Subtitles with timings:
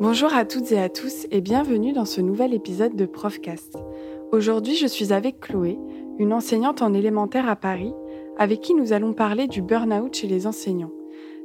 [0.00, 3.76] Bonjour à toutes et à tous et bienvenue dans ce nouvel épisode de Profcast.
[4.32, 5.78] Aujourd'hui, je suis avec Chloé,
[6.18, 7.92] une enseignante en élémentaire à Paris,
[8.38, 10.90] avec qui nous allons parler du burn-out chez les enseignants.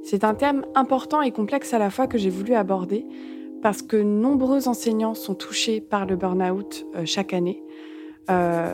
[0.03, 3.05] C'est un thème important et complexe à la fois que j'ai voulu aborder
[3.61, 7.61] parce que nombreux enseignants sont touchés par le burn-out euh, chaque année.
[8.29, 8.73] Euh,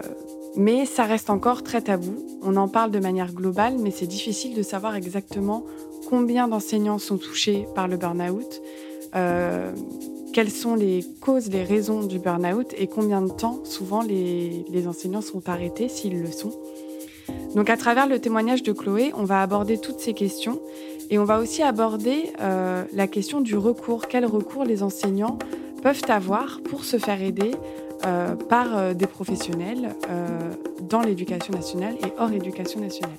[0.55, 2.23] mais ça reste encore très tabou.
[2.43, 5.65] On en parle de manière globale, mais c'est difficile de savoir exactement
[6.07, 8.61] combien d'enseignants sont touchés par le burn-out,
[9.15, 9.71] euh,
[10.33, 15.21] quelles sont les causes, les raisons du burn-out et combien de temps souvent les, enseignants
[15.21, 16.53] sont arrêtés s'ils le sont?
[17.55, 20.61] Donc à travers le témoignage de Chloé, on va aborder toutes ces questions
[21.09, 24.07] et on va aussi aborder euh, la question du recours.
[24.07, 25.37] Quel recours les enseignants
[25.83, 27.51] peuvent avoir pour se faire aider
[28.05, 29.95] euh, par des professionnels
[30.89, 33.17] dans l'éducation nationale et hors éducation nationale?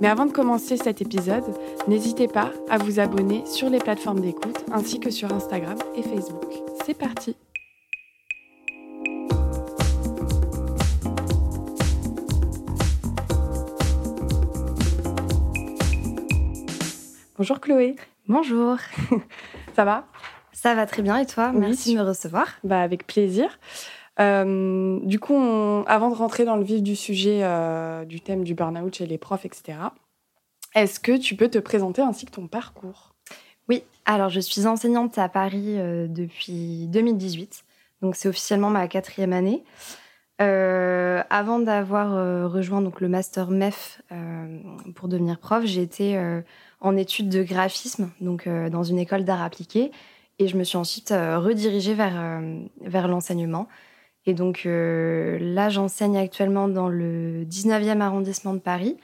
[0.00, 1.44] Mais avant de commencer cet épisode,
[1.88, 6.52] n'hésitez pas à vous abonner sur les plateformes d'écoute ainsi que sur Instagram et Facebook.
[6.84, 7.36] C'est parti
[17.36, 17.94] Bonjour Chloé.
[18.26, 18.76] Bonjour.
[19.76, 20.06] Ça va?
[20.52, 21.52] Ça va très bien et toi?
[21.52, 22.48] Merci de me recevoir.
[22.64, 23.58] Bah, avec plaisir.
[24.20, 25.36] Euh, du coup,
[25.86, 29.18] avant de rentrer dans le vif du sujet euh, du thème du burn-out chez les
[29.18, 29.78] profs, etc.,
[30.74, 33.14] est-ce que tu peux te présenter ainsi que ton parcours?
[33.68, 37.64] Oui, alors je suis enseignante à Paris euh, depuis 2018,
[38.02, 39.62] donc c'est officiellement ma quatrième année.
[40.38, 42.10] avant d'avoir
[42.50, 44.02] rejoint donc, le master MEF
[44.94, 46.20] pour devenir prof, j'ai été
[46.80, 49.90] en études de graphisme, donc dans une école d'art appliqué,
[50.38, 52.40] et je me suis ensuite redirigée vers,
[52.82, 53.66] vers l'enseignement.
[54.28, 58.98] Et donc euh, là, j'enseigne actuellement dans le 19e arrondissement de Paris.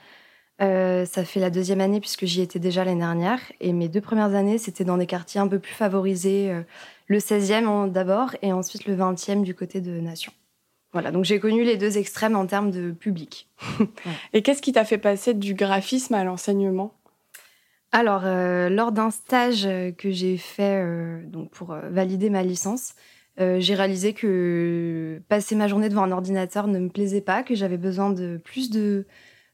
[0.61, 3.39] Euh, ça fait la deuxième année puisque j'y étais déjà l'année dernière.
[3.59, 6.51] Et mes deux premières années, c'était dans des quartiers un peu plus favorisés.
[6.51, 6.61] Euh,
[7.07, 10.31] le 16e d'abord et ensuite le 20e du côté de Nation.
[10.93, 13.49] Voilà, donc j'ai connu les deux extrêmes en termes de public.
[14.33, 16.93] Et qu'est-ce qui t'a fait passer du graphisme à l'enseignement?
[17.91, 18.23] Alors,
[18.69, 22.93] lors d'un stage que j'ai fait donc pour valider ma licence,
[23.39, 27.53] euh, j'ai réalisé que passer ma journée devant un ordinateur ne me plaisait pas, que
[27.53, 29.05] j'avais besoin de plus de,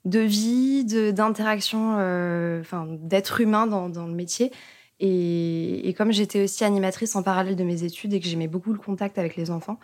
[0.05, 2.61] de vie, d'interaction, euh,
[2.99, 4.51] d'être humain dans, le métier.
[4.99, 8.77] Et, comme j'étais aussi animatrice en parallèle de mes études et que j'aimais beaucoup le
[8.77, 9.79] contact avec les enfants,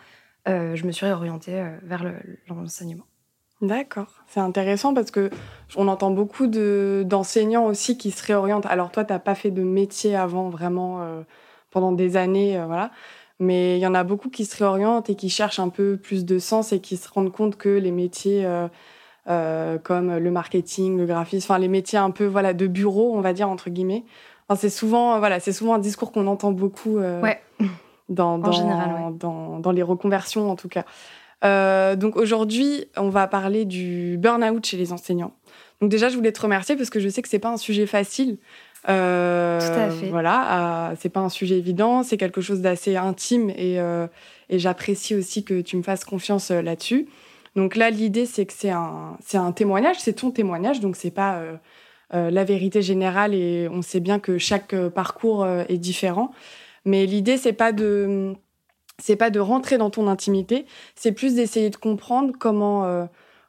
[0.46, 2.04] euh, je me suis réorientée vers
[2.46, 3.04] l'enseignement.
[3.60, 5.30] D'accord, c'est intéressant parce que
[5.74, 8.66] on entend beaucoup d'enseignants aussi qui se réorientent.
[8.66, 11.04] Alors toi, tu n'as pas fait de métier avant vraiment
[11.72, 12.92] pendant des années, voilà.
[13.40, 16.24] Mais il y en a beaucoup qui se réorientent et qui cherchent un peu plus
[16.24, 18.66] de sens et qui se rendent compte que les métiers euh,
[19.28, 23.20] euh, comme le marketing, le graphisme, enfin les métiers un peu voilà de bureau, on
[23.20, 24.04] va dire entre guillemets.
[24.48, 27.40] Enfin, c'est souvent voilà, c'est souvent un discours qu'on entend beaucoup euh, ouais.
[28.08, 30.84] dans dans, général, dans, dans les reconversions en tout cas.
[31.94, 35.32] Donc aujourd'hui, on va parler du burn-out chez les enseignants.
[35.80, 37.86] Donc déjà, je voulais te remercier parce que je sais que c'est pas un sujet
[37.86, 38.38] facile.
[38.88, 40.08] Euh, Tout à fait.
[40.08, 44.06] Voilà, c'est pas un sujet évident, c'est quelque chose d'assez intime et, euh,
[44.48, 47.08] et j'apprécie aussi que tu me fasses confiance euh, là-dessus.
[47.56, 51.10] Donc là, l'idée, c'est que c'est un, c'est un témoignage, c'est ton témoignage, donc c'est
[51.10, 51.40] pas
[52.14, 56.30] euh, la vérité générale et on sait bien que chaque parcours est différent.
[56.84, 58.34] Mais l'idée, c'est pas de,
[58.98, 63.08] c'est pas de rentrer dans ton intimité, c'est plus d'essayer de comprendre comment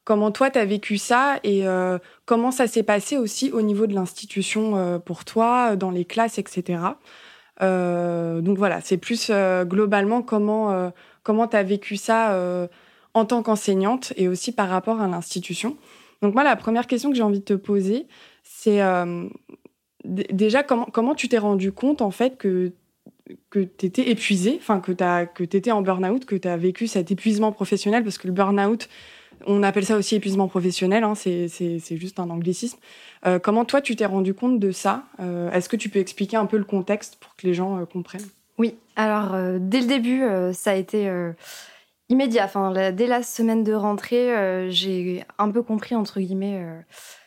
[0.10, 3.86] comment toi, tu as vécu ça et euh, comment ça s'est passé aussi au niveau
[3.86, 6.82] de l'institution euh, pour toi, dans les classes, etc.
[7.62, 9.30] Euh, donc voilà, c'est plus
[9.66, 12.36] globalement comment comment tu as vécu ça
[13.14, 15.78] en tant qu'enseignante et aussi par rapport à l'institution.
[16.24, 18.08] Donc moi, la première question que j'ai envie de te poser,
[18.44, 18.82] c'est
[20.06, 22.72] déjà comment, comment tu t'es rendu compte en fait que
[23.52, 24.92] que tu étais épuisé, enfin que
[25.44, 28.90] tu étais en burn-out, que tu as vécu cet épuisement professionnel, parce que le burn-out,
[29.46, 32.78] on appelle ça aussi épuisement professionnel, hein, c'est juste un anglicisme.
[33.26, 36.38] Euh, comment toi, tu t'es rendu compte de ça euh, Est-ce que tu peux expliquer
[36.38, 38.28] un peu le contexte pour que les gens euh, comprennent?
[38.58, 40.22] Oui, alors dès le début,
[40.52, 41.10] ça a été
[42.10, 42.44] immédiat.
[42.44, 46.62] Enfin, dès la semaine de rentrée, j'ai un peu compris, entre guillemets,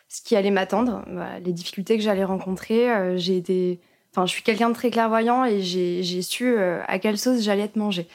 [0.09, 1.03] ce qui allait m'attendre,
[1.43, 3.17] les difficultés que j'allais rencontrer.
[3.17, 3.79] j'ai été...
[4.11, 7.77] Enfin, je suis quelqu'un de très clairvoyant et j'ai su à quelle sauce j'allais être
[7.77, 8.07] mangée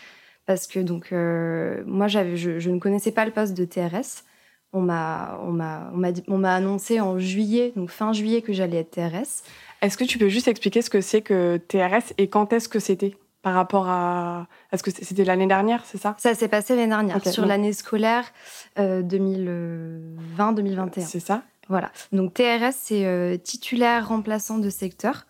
[0.49, 4.25] parce que donc euh, moi j'avais je, ne connaissais pas le poste de TRS.
[4.73, 5.91] On m'a on m'a
[6.27, 9.43] on m'a annoncé en juillet donc fin juillet que j'allais être TRS.
[9.83, 12.79] Est-ce que tu peux juste expliquer ce que c'est que TRS et quand est-ce que
[12.79, 16.17] c'était par rapport à est-ce que c'était l'année dernière, c'est ça?
[16.19, 18.33] Ça s'est passé l'année dernière sur l'année scolaire
[18.79, 21.03] 2020-2021.
[21.03, 21.43] C'est ça?
[21.69, 21.93] Voilà.
[22.13, 25.27] Donc TRS c'est euh, titulaire remplaçant de secteur.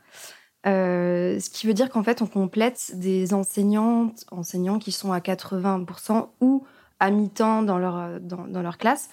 [0.70, 6.28] Ce qui veut dire qu'en fait, on complète des enseignantes, enseignants qui sont à 80%
[6.40, 6.64] ou
[7.00, 9.08] à mi-temps dans leur, dans, dans leur classe.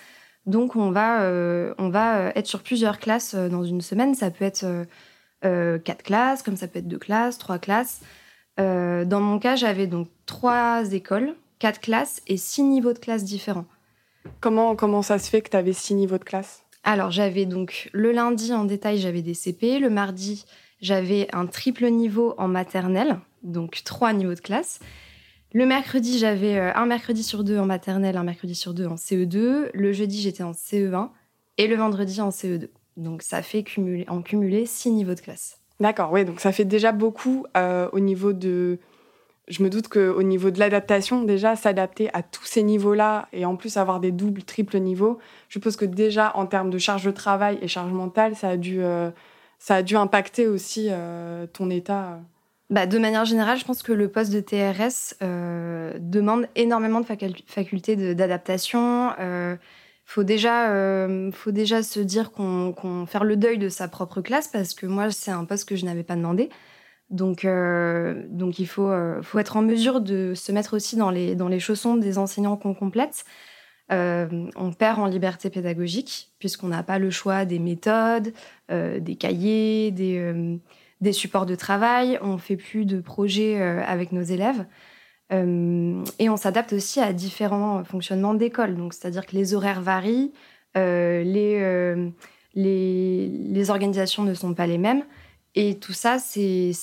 [0.46, 1.30] Donc, on va,
[1.78, 4.16] on va être sur plusieurs classes dans une semaine.
[4.16, 4.66] Ça peut être
[5.42, 8.02] quatre classes, comme ça peut être deux classes, trois classes.
[8.58, 13.66] dans mon cas, j'avais donc trois écoles, quatre classes et six niveaux de classe différents.
[14.40, 16.64] Comment, comment ça se fait que tu avais six niveaux de classe?
[16.84, 19.80] Alors, j'avais donc le lundi en détail, j'avais des CP.
[19.80, 20.46] Le mardi,
[20.86, 24.80] j'avais un triple niveau en maternelle, donc trois niveaux de classe.
[25.52, 28.96] Le mercredi, j'avais euh, un mercredi sur deux en maternelle, un mercredi sur deux en
[28.96, 29.70] CE2.
[29.74, 31.10] Le jeudi, j'étais en CE1
[31.58, 32.70] et le vendredi en CE2.
[32.98, 35.60] Donc, ça fait cumuler, en cumulé six niveaux de classe.
[35.80, 38.78] D'accord, oui, donc ça fait déjà beaucoup euh, au niveau de,
[39.48, 43.56] je me doute qu'au niveau de l'adaptation, déjà, s'adapter à tous ces niveaux-là et en
[43.56, 45.18] plus avoir des doubles, triples niveaux,
[45.50, 48.58] je suppose que déjà, en termes de charge de travail et charge mentale, ça a
[48.58, 49.10] dû, euh,
[49.60, 52.20] ça a dû impacter aussi euh, ton état.
[52.70, 57.06] Bah, de manière générale, je pense que le poste de TRS euh, demande énormément de
[57.48, 59.12] facultés d'adaptation.
[59.20, 59.58] Il
[60.06, 64.48] faut, déjà, faut déjà se dire qu'on qu faire le deuil de sa propre classe
[64.48, 66.50] parce que moi, c'est un poste que je n'avais pas demandé.
[67.10, 71.12] Donc, euh, donc il faut, euh, faut, être en mesure de se mettre aussi dans
[71.12, 73.26] les, dans les chaussons des enseignants qu'on complète.
[73.92, 78.34] Euh, on perd en liberté pédagogique puisqu'on n'a pas le choix des méthodes,
[78.70, 80.60] des cahiers, des,
[81.02, 82.18] des, supports de travail.
[82.22, 84.66] On fait plus de projets avec nos élèves.
[85.32, 88.76] et on s'adapte aussi à différents fonctionnements d'école.
[88.76, 90.32] Donc, c'est-à-dire que les horaires varient,
[90.76, 92.12] les,
[92.56, 95.04] les organisations ne sont pas les mêmes.
[95.56, 96.74] Et tout ça, c'est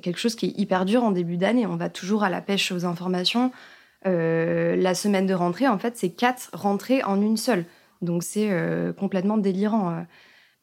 [0.00, 1.66] quelque chose qui est hyper dur en début d'année.
[1.66, 3.50] On va toujours à la pêche aux informations.
[4.06, 7.64] Euh, la semaine de rentrée, en fait, c'est quatre rentrées en une seule.
[8.00, 9.90] Donc c'est euh, complètement délirant.
[9.90, 10.00] Euh.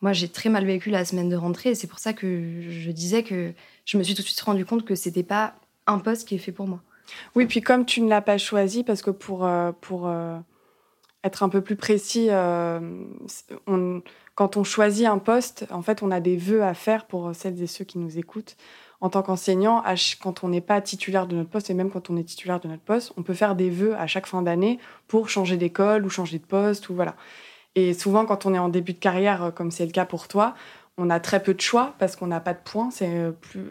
[0.01, 2.91] Moi, j'ai très mal vécu la semaine de rentrée et c'est pour ça que je
[2.91, 3.53] disais que
[3.85, 5.55] je me suis tout de suite rendu compte que c'était pas
[5.87, 6.81] un poste qui est fait pour moi.
[7.35, 9.49] Oui, puis comme tu ne l'as pas choisi, parce que pour,
[9.81, 10.11] pour
[11.23, 12.27] être un peu plus précis,
[14.35, 17.59] quand on choisit un poste, en fait, on a des vœux à faire pour celles
[17.61, 18.57] et ceux qui nous écoutent.
[18.99, 19.83] En tant qu'enseignant,
[20.21, 22.67] quand on n'est pas titulaire de notre poste, et même quand on est titulaire de
[22.67, 26.09] notre poste, on peut faire des vœux à chaque fin d'année pour changer d'école ou
[26.09, 27.15] changer de poste, ou voilà.
[27.75, 30.55] Et souvent, quand on est en début de carrière, comme c'est le cas pour toi,
[30.97, 32.89] on a très peu de choix parce qu'on n'a pas de points.
[32.91, 33.65] C'est euh, plus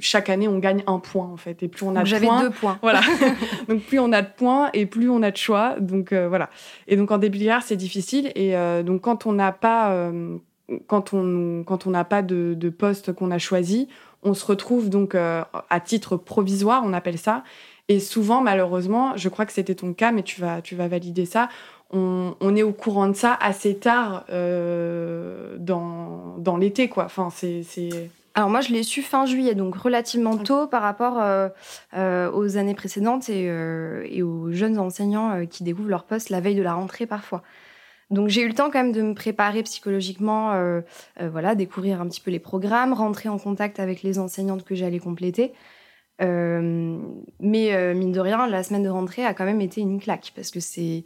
[0.00, 2.78] chaque année on gagne un point en fait et plus on a j'avais deux points.
[2.82, 3.00] Voilà.
[3.68, 5.76] donc plus on a de points et plus on a de choix.
[5.78, 6.50] Donc euh, voilà.
[6.88, 10.10] Et donc en début de c'est difficile et euh, donc quand on n'a pas
[10.86, 13.88] quand on quand on n'a pas de, de poste qu'on a choisi,
[14.22, 17.44] on se retrouve donc à titre provisoire, on appelle ça.
[17.88, 21.26] Et souvent, malheureusement, je crois que c'était ton cas, mais tu vas, tu vas valider
[21.26, 21.48] ça
[21.92, 27.04] on, est au courant de ça assez tard euh, dans, dans l'été, quoi.
[27.04, 27.64] Enfin, c'est,
[28.34, 31.48] Alors moi, je l'ai su fin juillet, donc relativement tôt par rapport euh,
[31.94, 36.56] euh, aux années précédentes et, et, aux jeunes enseignants qui découvrent leur poste la veille
[36.56, 37.42] de la rentrée parfois.
[38.12, 40.52] Donc j'ai eu le temps quand même de me préparer psychologiquement,
[41.20, 45.00] voilà, découvrir un petit peu les programmes, rentrer en contact avec les enseignantes que j'allais
[45.00, 45.52] compléter.
[46.20, 50.50] mais mine de rien, la semaine de rentrée a quand même été une claque parce
[50.50, 51.04] que c'est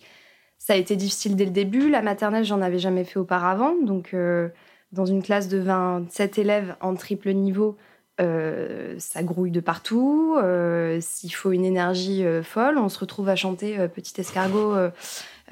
[0.58, 1.88] ça a été difficile dès le début.
[1.88, 3.74] La maternelle, j'en avais jamais fait auparavant.
[3.82, 4.48] Donc, euh,
[4.92, 7.76] dans une classe de 27 élèves en triple niveau,
[8.20, 10.36] euh, ça grouille de partout.
[10.42, 14.74] Euh, s'il faut une énergie folle, on se retrouve à chanter Petit escargot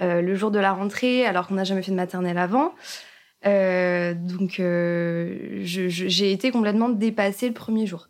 [0.00, 2.74] le jour de la rentrée, alors qu'on n'a jamais fait de maternelle avant.
[3.44, 8.08] donc, j'ai été complètement dépassée le premier jour.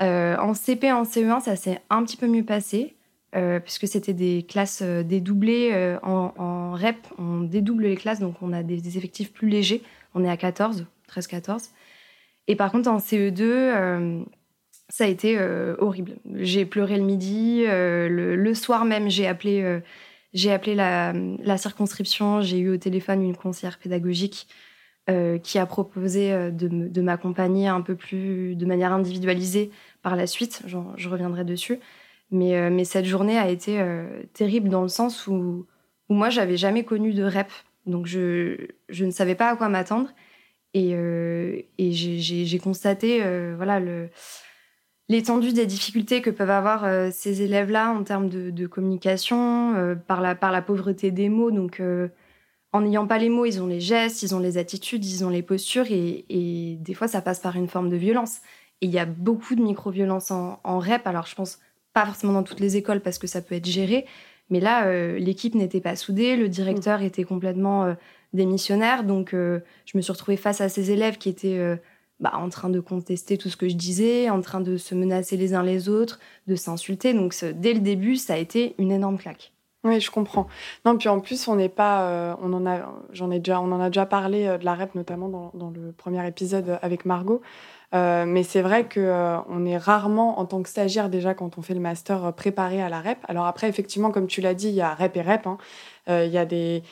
[0.00, 2.96] en CP, en CE1, ça s'est un petit peu mieux passé.
[3.36, 6.96] Euh, puisque c'était des classes euh, dédoublées euh, en, REP.
[7.18, 9.82] On dédouble les classes, donc on a des, effectifs plus légers.
[10.14, 11.70] On est à 14, 13-14.
[12.48, 14.24] Et par contre, en CE2,
[14.88, 15.38] ça a été
[15.78, 16.16] horrible.
[16.36, 17.64] J'ai pleuré le midi.
[17.66, 19.80] Le, soir même, j'ai appelé,
[20.36, 21.12] j'ai appelé la,
[21.58, 22.40] circonscription.
[22.42, 24.46] J'ai eu au téléphone une conseillère pédagogique
[25.42, 29.70] qui a proposé de, m'accompagner un peu plus de manière individualisée
[30.02, 30.62] par la suite.
[30.66, 31.80] je reviendrai dessus.
[32.30, 35.66] Mais, euh, mais cette journée a été euh, terrible dans le sens où,
[36.08, 37.50] moi, j'avais jamais connu de rep.
[37.86, 40.10] Donc, je, ne savais pas à quoi m'attendre.
[40.74, 43.20] Et, euh, et j'ai constaté
[43.56, 43.80] voilà,
[45.08, 50.34] l'étendue des difficultés que peuvent avoir ces élèves-là en termes de, de communication, par, la,
[50.34, 51.50] par la pauvreté des mots.
[51.50, 51.80] Donc,
[52.72, 55.30] en n'ayant pas les mots, ils ont les gestes, ils ont les attitudes, ils ont
[55.30, 55.90] les postures.
[55.90, 58.40] Et, et des fois, ça passe par une forme de violence.
[58.80, 61.06] Et il y a beaucoup de micro-violence en, en rep.
[61.06, 61.60] Alors, je pense
[61.92, 64.04] pas forcément dans toutes les écoles parce que ça peut être géré.
[64.50, 67.94] Mais là, euh, l'équipe n'était pas soudée, le directeur était complètement euh,
[68.32, 69.02] démissionnaire.
[69.02, 71.78] Donc, euh, je me suis retrouvée face à ces élèves qui étaient
[72.20, 75.36] bah, en train de contester tout ce que je disais, en train de se menacer
[75.36, 77.12] les uns les autres, de s'insulter.
[77.12, 79.52] Donc dès le début, ça a été une énorme claque.
[79.86, 80.48] Oui, je comprends.
[80.84, 83.70] Non, puis en plus, on n'est pas, euh, on en a, j'en ai déjà, on
[83.70, 87.04] en a déjà parlé euh, de la rep notamment dans, dans, le premier épisode avec
[87.04, 87.40] Margot.
[87.94, 91.62] Euh, mais c'est vrai que on est rarement en tant que stagiaire déjà quand on
[91.62, 93.18] fait le master préparé à la rep.
[93.28, 95.46] Alors après, effectivement, comme tu l'as dit, il y a rep et rep.
[95.46, 95.58] Hein.
[96.08, 96.82] Il y a des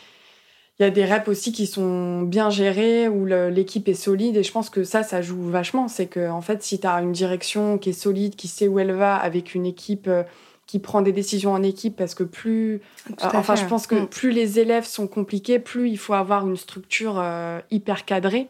[0.81, 4.43] il y a des reps aussi qui sont bien gérés, où l'équipe est solide, et
[4.43, 5.87] je pense que ça, ça joue vachement.
[5.87, 8.81] C'est que, en fait, si tu as une direction qui est solide, qui sait où
[8.81, 10.25] elle va, avec une équipe euh,
[10.67, 12.83] qui prend des décisions en équipe, parce que plus.
[13.09, 14.09] Euh, enfin, je pense que mm.
[14.09, 18.49] plus les élèves sont compliqués, plus il faut avoir une structure euh, hyper cadrée.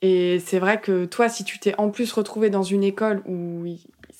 [0.00, 3.64] Et c'est vrai que toi, si tu t'es en plus retrouvé dans une école où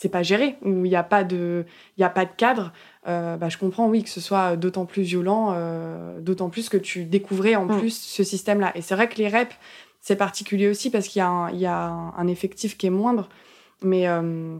[0.04, 1.64] c'est pas géré, où il n'y a, pas de,
[1.96, 2.74] y a pas de cadre,
[3.08, 6.76] euh, bah, je comprends, oui, que ce soit d'autant plus violent, euh, d'autant plus que
[6.76, 7.78] tu découvrais en mm.
[7.78, 8.72] plus ce système-là.
[8.74, 9.56] Et c'est vrai que les reps,
[10.02, 13.30] c'est particulier aussi parce qu'il y a, un, y a un, effectif qui est moindre,
[13.80, 14.58] mais, euh,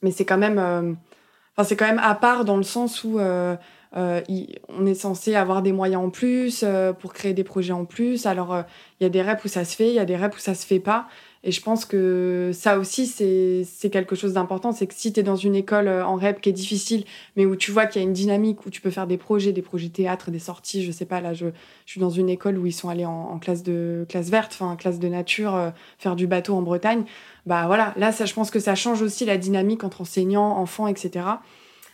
[0.00, 4.86] mais c'est quand même, enfin c'est quand même à part dans le sens où on
[4.86, 6.64] est censé avoir des moyens en plus
[7.00, 8.24] pour créer des projets en plus.
[8.24, 8.64] Alors
[8.98, 10.40] il y a des reps où ça se fait, il y a des reps où
[10.40, 11.06] ça se fait pas.
[11.42, 14.72] Et je pense que ça aussi, c'est quelque chose d'important.
[14.72, 17.04] C'est que si tu es dans une école euh, en REP qui est difficile,
[17.34, 19.52] mais où tu vois qu'il y a une dynamique, où tu peux faire des projets,
[19.52, 21.46] des projets théâtre, des sorties, je sais pas, là, je,
[21.86, 24.76] je suis dans une école où ils sont allés en, classe, de, classe verte, enfin,
[24.76, 27.04] classe de nature, euh, faire du bateau en Bretagne.
[27.46, 30.88] Bah voilà, là, ça, je pense que ça change aussi la dynamique entre enseignants, enfants,
[30.88, 31.24] etc.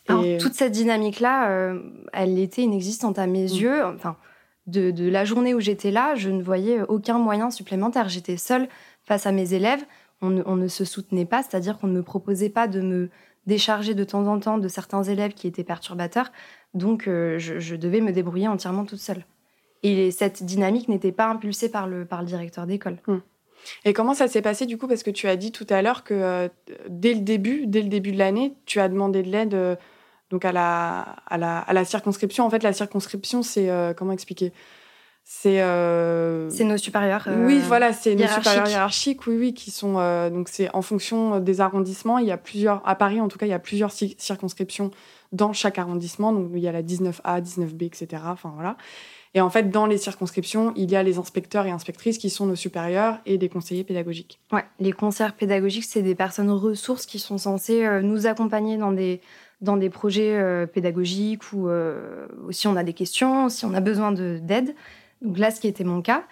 [0.08, 1.80] Alors, toute cette dynamique-là, euh,
[2.12, 3.56] elle était inexistante à mes mm.
[3.56, 3.84] yeux.
[3.84, 4.16] Enfin,
[4.66, 8.08] de, de la journée où j'étais là, je ne voyais aucun moyen supplémentaire.
[8.08, 8.68] J'étais seule
[9.06, 9.84] face à mes élèves,
[10.20, 13.10] on ne, se soutenait pas, c'est-à-dire qu'on ne me proposait pas de me
[13.46, 16.32] décharger de temps en temps de certains élèves qui étaient perturbateurs.
[16.74, 19.24] Donc, euh, je, devais me débrouiller entièrement toute seule.
[19.82, 22.98] Et cette dynamique n'était pas impulsée par le, par le directeur d'école.
[23.06, 23.18] Hmm.
[23.84, 26.02] Et comment ça s'est passé du coup Parce que tu as dit tout à l'heure
[26.02, 26.48] que euh,
[26.88, 29.76] dès le début, dès le début de l'année, tu as demandé de l'aide euh,
[30.30, 32.44] donc à la, à la, à la circonscription.
[32.44, 34.52] En fait, la circonscription, c'est comment expliquer?
[35.28, 36.48] C'est euh...
[36.50, 37.26] c'est nos supérieurs.
[37.26, 41.40] oui, voilà, c'est nos supérieurs hiérarchiques, oui, oui, qui sont euh, donc c'est en fonction
[41.40, 42.18] des arrondissements.
[42.18, 44.92] Il y a plusieurs à Paris, en tout cas, il y a plusieurs circonscriptions
[45.32, 46.32] dans chaque arrondissement.
[46.32, 48.22] Donc il y a la 19A, 19B, etc.
[48.26, 48.76] Enfin voilà.
[49.34, 52.46] Et en fait, dans les circonscriptions, il y a les inspecteurs et inspectrices qui sont
[52.46, 54.38] nos supérieurs et des conseillers pédagogiques.
[54.52, 58.92] Ouais, les conseillers pédagogiques, c'est des personnes ressources qui sont censées euh, nous accompagner dans
[58.92, 59.20] des
[59.60, 61.68] dans des projets euh, pédagogiques ou
[62.52, 64.76] si on a des questions, si on a besoin d'aide.
[65.22, 66.24] Donc là, ce qui était mon cas.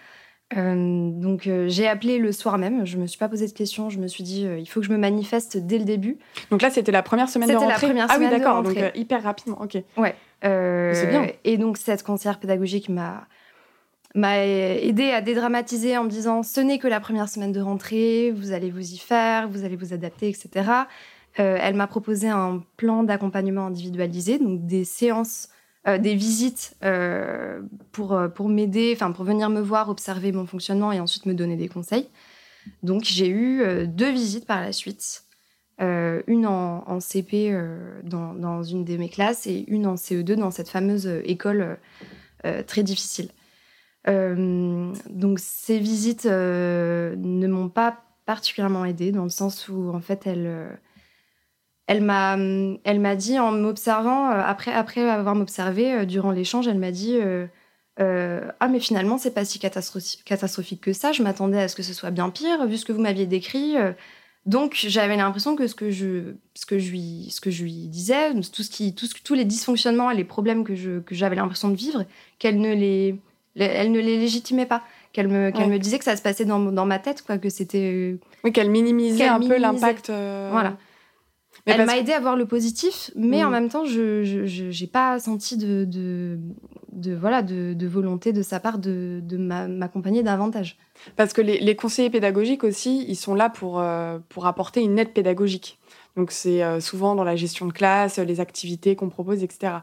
[0.57, 2.85] Euh, donc euh, j'ai appelé le soir même.
[2.85, 3.91] Je me suis pas posé de questions.
[3.91, 6.19] Je me suis dit euh, il faut que je me manifeste dès le début.
[6.50, 7.75] Donc là c'était la première semaine de rentrée.
[7.75, 9.61] C'était la première semaine ah oui d'accord donc hyper rapidement.
[9.61, 9.79] Ok.
[9.97, 10.14] Ouais.
[10.43, 11.26] C'est bien.
[11.45, 13.26] Et donc cette conseillère pédagogique m'a
[14.14, 18.31] m'a aidé à dédramatiser en me disant ce n'est que la première semaine de rentrée.
[18.31, 20.71] Vous allez vous y faire, vous allez vous adapter, etc.
[21.37, 25.49] elle m'a proposé un plan d'accompagnement individualisé, donc des séances
[25.87, 27.61] euh, des visites euh,
[27.93, 31.35] pour, euh, pour m'aider, enfin pour venir me voir, observer mon fonctionnement et ensuite me
[31.35, 32.09] donner des conseils.
[32.83, 35.25] Donc j'ai eu deux visites par la suite,
[35.79, 37.55] une en, CP
[38.03, 41.76] dans, dans, une de mes classes et une en CE2 dans cette fameuse école
[42.67, 43.29] très difficile.
[44.07, 50.79] donc ces visites ne m'ont pas particulièrement aidée dans le sens où en fait elles
[51.87, 52.37] elle m'a,
[52.85, 56.91] elle m'a dit en m'observant, euh, après, après avoir m'observé euh, durant l'échange, elle m'a
[56.91, 57.47] dit euh,
[58.61, 61.12] Ah, mais finalement, c'est pas si catastrophique que ça.
[61.12, 63.75] Je m'attendais à ce que ce soit bien pire, vu ce que vous m'aviez décrit.
[64.47, 67.88] donc, j'avais l'impression que ce que je, ce que je lui, ce que je lui
[67.88, 71.14] disais, tout ce qui, tout ce, tous les dysfonctionnements et les problèmes que, je, que
[71.14, 72.05] j'avais l'impression de vivre,
[72.38, 73.21] qu'elle ne les,
[73.57, 74.83] elle ne les légitimait pas.
[75.12, 77.49] Qu'elle me, qu'elle me disait que ça se passait dans, dans ma tête, quoi, que
[77.49, 78.17] c'était.
[78.43, 80.09] Oui, qu'elle minimisait un peu l'impact.
[80.09, 80.76] Voilà
[81.67, 83.53] elle m'a aidé à voir le positif, mais en mm.
[83.53, 89.21] même temps, je n'ai pas senti de, de, voilà, de, volonté de sa part de,
[89.23, 90.77] de m'accompagner davantage.
[91.17, 95.13] Parce que les, conseillers pédagogiques aussi, ils sont là pour, euh, pour apporter une aide
[95.13, 95.79] pédagogique.
[96.17, 99.79] Donc c'est euh, souvent dans la gestion de classe, les activités qu'on propose, etc.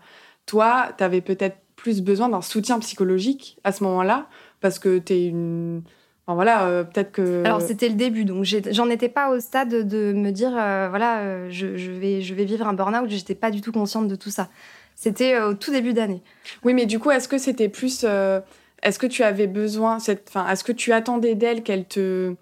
[0.45, 4.27] Toi, tu avais peut-être plus besoin d'un soutien psychologique à ce moment-là,
[4.59, 5.83] parce que tu es une
[6.27, 7.43] voilà, euh, peut-être que.
[7.45, 11.19] Alors c'était le début, donc j'en étais pas au stade de me dire euh, voilà,
[11.21, 13.09] euh, je, vais, je vais vivre un burn-out.
[13.09, 14.49] J'étais pas du tout consciente de tout ça.
[14.95, 16.21] C'était au tout début d'année.
[16.63, 20.47] Oui, mais du coup, est-ce que c'était plus, est-ce que tu avais besoin, cette, enfin,
[20.47, 22.35] est-ce que tu attendais d'elle qu'elle te,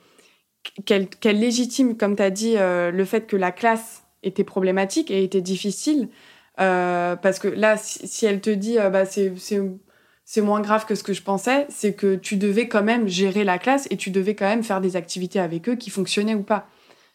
[0.85, 1.07] qu'elle,
[1.39, 6.09] légitime, comme tu as dit, le fait que la classe était problématique et était difficile,
[6.57, 9.31] parce que là, si, si elle te dit, bah c'est
[10.31, 13.43] c'est moins grave que ce que je pensais, c'est que tu devais quand même gérer
[13.43, 16.43] la classe et tu devais quand même faire des activités avec eux qui fonctionnaient ou
[16.43, 16.67] pas.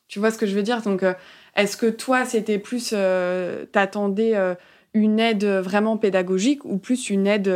[0.09, 0.83] Tu vois ce que je veux dire?
[0.83, 1.14] Donc, euh,
[1.54, 4.56] est-ce que toi, c'était plus, euh, t'attendais euh,
[4.94, 7.49] une aide vraiment pédagogique ou plus une aide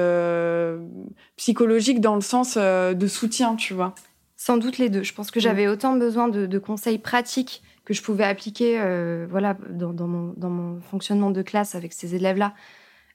[1.34, 3.96] psychologique dans le sens de soutien, tu vois?
[4.36, 5.02] Sans doute les deux.
[5.02, 8.80] Je pense que j'avais autant besoin de, conseils pratiques que je pouvais appliquer,
[9.28, 12.54] voilà, dans, mon, dans mon fonctionnement de classe avec ces élèves-là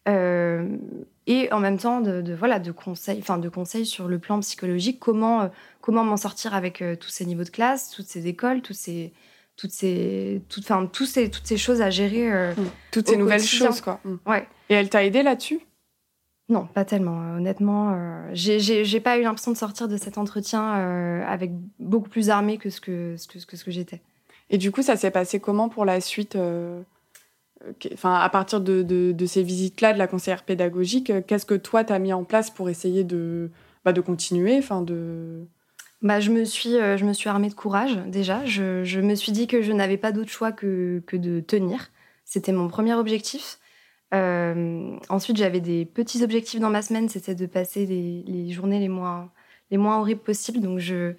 [0.09, 0.77] euh,
[1.27, 4.99] et en même temps de, voilà de conseils enfin de conseils sur le plan psychologique
[4.99, 5.47] comment euh,
[5.79, 9.13] comment m'en sortir avec euh, tous ces niveaux de classe toutes ces écoles tous ces
[9.55, 12.55] toutes ces toutes enfin tous ces toutes ces choses à gérer mmh.
[12.91, 14.15] toutes ces nouvelles choses quoi mmh.
[14.25, 15.61] ouais et elle t'a aidé là-dessus?
[16.49, 17.35] Non, pas tellement.
[17.37, 17.97] Honnêtement,
[18.33, 22.81] j'ai pas eu l'impression de sortir de cet entretien avec beaucoup plus armée que ce
[22.81, 24.01] que, ce que, ce que j'étais.
[24.49, 26.37] Et du coup, ça s'est passé comment pour la suite
[27.93, 31.93] enfin, à partir de, ces visites-là de la conseillère pédagogique, euh, qu'est-ce que toi, tu
[31.93, 33.51] as mis en place pour essayer de,
[33.85, 35.45] bah, de continuer enfin, de...
[36.01, 38.45] Bah, je, me suis, euh, je me suis armée de courage déjà.
[38.45, 41.91] Je, me suis dit que je n'avais pas d'autre choix que, que de tenir.
[42.25, 43.59] C'était mon premier objectif.
[44.13, 48.89] Euh, ensuite, j'avais des petits objectifs dans ma semaine, c'était de passer les, journées les
[48.89, 49.31] moins,
[49.71, 50.59] les moins horribles possibles.
[50.59, 51.13] Donc, je,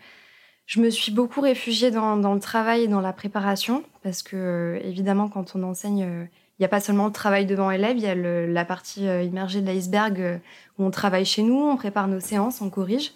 [0.66, 4.80] je me suis beaucoup réfugiée dans, le travail et dans la préparation, parce que euh,
[4.82, 6.24] évidemment, quand on enseigne, euh,
[6.58, 9.22] il n'y a pas seulement le travail devant élève, il y a la partie euh,
[9.22, 10.40] immergée de l'iceberg
[10.78, 13.12] où on travaille chez nous, on prépare nos séances, on corrige.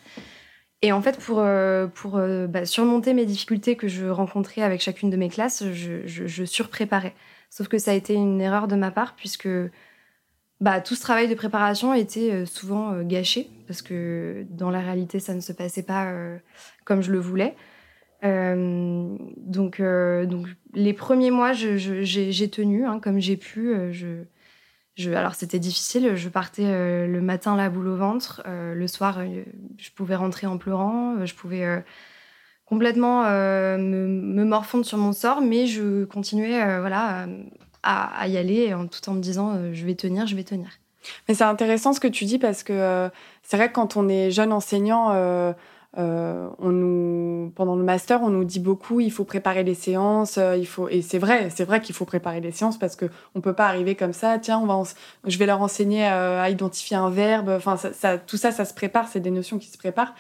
[0.83, 5.29] Et en fait, pour, bah, surmonter mes difficultés que je rencontrais avec chacune de mes
[5.29, 7.15] classes, je, je surpréparais.
[7.51, 9.49] Sauf que ça a été une erreur de ma part, puisque
[10.61, 15.35] bah, tout ce travail de préparation était souvent gâché parce que dans la réalité, ça
[15.35, 16.13] ne se passait pas
[16.89, 17.55] comme je le voulais.
[18.23, 23.75] donc, donc, les premiers mois, j'ai tenu hein, comme j'ai pu.
[23.93, 26.17] Je, alors, c'était difficile.
[26.17, 28.43] Je partais le matin la boule au ventre.
[28.47, 29.21] le soir,
[29.77, 31.25] je pouvais rentrer en pleurant.
[31.25, 31.85] Je pouvais
[32.65, 37.29] complètement me, morfondre sur mon sort, mais je continuais voilà,
[37.83, 40.69] à, y aller tout en me disant euh, je vais tenir, je vais tenir.
[41.29, 43.09] Mais c'est intéressant ce que tu dis parce que euh,
[43.43, 45.55] c'est vrai que quand on est jeune enseignant,
[45.97, 50.39] euh, on nous, pendant le master, on nous dit beaucoup il faut préparer les séances,
[50.39, 53.41] il faut et c'est vrai, c'est vrai qu'il faut préparer les séances parce que on
[53.41, 54.39] peut pas arriver comme ça.
[54.39, 54.83] Tiens, on va,
[55.27, 57.49] je vais leur enseigner à identifier un verbe.
[57.51, 60.15] Enfin, ça, tout ça, ça se prépare, c'est des notions qui se préparent.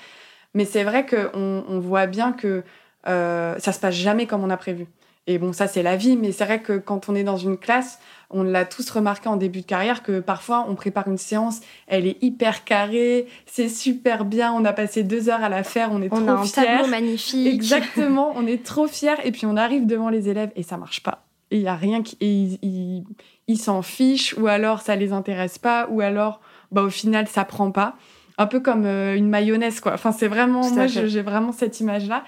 [0.55, 2.65] Mais c'est vrai qu'on on voit bien que
[3.05, 4.87] ça se passe jamais comme on a prévu.
[5.29, 7.59] Et bon, ça, c'est la vie, mais c'est vrai que quand on est dans une
[7.59, 7.99] classe,
[8.31, 12.07] on l'a tous remarqué en début de carrière que parfois on prépare une séance, elle
[12.07, 16.01] est hyper carrée, c'est super bien, on a passé deux heures à la faire, on
[16.01, 17.47] est on trop a un tableau magnifique.
[17.47, 21.03] Exactement, on est trop fiers et puis on arrive devant les élèves et ça marche
[21.03, 21.27] pas.
[21.51, 23.03] Et il y a rien qui, et
[23.49, 26.41] ils s'en fichent ou alors ça les intéresse pas ou alors
[26.73, 27.97] bah au final ça prend pas.
[28.39, 29.93] Un peu comme euh, une mayonnaise quoi.
[29.93, 32.25] Enfin c'est vraiment moi j'ai vraiment cette image là.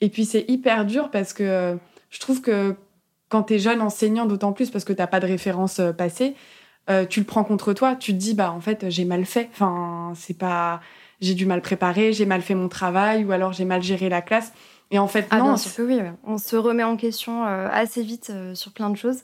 [0.00, 1.78] Et puis c'est hyper dur parce que
[2.14, 2.76] je trouve que
[3.28, 5.92] quand tu es jeune enseignant, d'autant plus parce que tu n'as pas de référence euh,
[5.92, 6.36] passée,
[6.88, 7.96] euh, tu le prends contre toi.
[7.96, 9.48] Tu te dis, bah en fait, j'ai mal fait.
[9.52, 10.80] Enfin, c'est pas.
[11.20, 14.22] J'ai dû mal préparer, j'ai mal fait mon travail, ou alors j'ai mal géré la
[14.22, 14.52] classe.
[14.90, 15.56] Et en fait, ah, non.
[15.78, 19.22] oui, on se remet en question euh, assez vite sur plein de choses.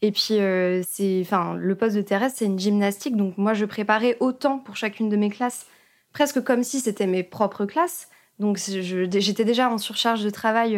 [0.00, 0.38] Et puis,
[0.86, 3.16] c'est, enfin, le poste de Thérèse, c'est une gymnastique.
[3.16, 5.66] Donc, moi, je préparais autant pour chacune de mes classes,
[6.12, 8.08] presque comme si c'était mes propres classes.
[8.38, 10.76] Donc, j'étais déjà en surcharge de travail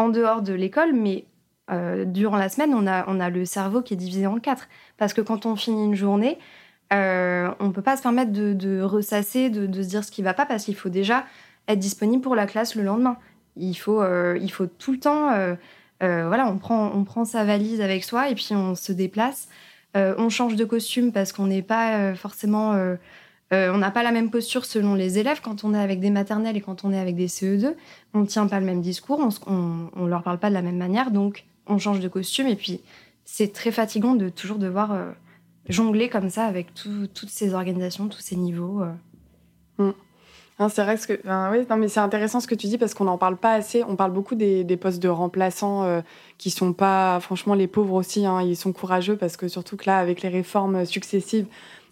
[0.00, 1.26] en dehors de l'école, mais
[1.70, 4.66] euh, durant la semaine, on a, on a le cerveau qui est divisé en quatre.
[4.96, 6.38] Parce que quand on finit une journée,
[6.92, 10.24] euh, on ne peut pas se permettre de, ressasser, de, se dire ce qui ne
[10.24, 11.26] va pas, parce qu'il faut déjà
[11.68, 13.18] être disponible pour la classe le lendemain.
[13.56, 15.28] Il faut, euh, il faut tout le temps,
[16.00, 19.48] voilà, on prend, on prend sa valise avec soi et puis on se déplace.
[19.94, 22.74] on change de costume parce qu'on n'est pas forcément
[23.52, 26.10] euh, on n'a pas la même posture selon les élèves quand on est avec des
[26.10, 27.74] maternelles et quand on est avec des CE2.
[28.14, 30.76] On ne tient pas le même discours, on ne leur parle pas de la même
[30.76, 32.46] manière, donc on change de costume.
[32.46, 32.80] Et puis,
[33.24, 35.10] c'est très fatigant de toujours devoir euh,
[35.68, 38.82] jongler comme ça avec toutes ces organisations, tous ces niveaux.
[38.82, 39.92] Euh.
[40.58, 40.68] Mm.
[40.68, 41.20] c'est vrai que,
[41.68, 43.82] non, mais c'est intéressant ce que tu dis parce qu'on n'en parle pas assez.
[43.82, 46.02] On parle beaucoup des, postes de remplaçants
[46.38, 48.26] qui sont pas, franchement, les pauvres aussi.
[48.26, 51.46] Hein, ils sont courageux parce que surtout que là, avec les réformes successives,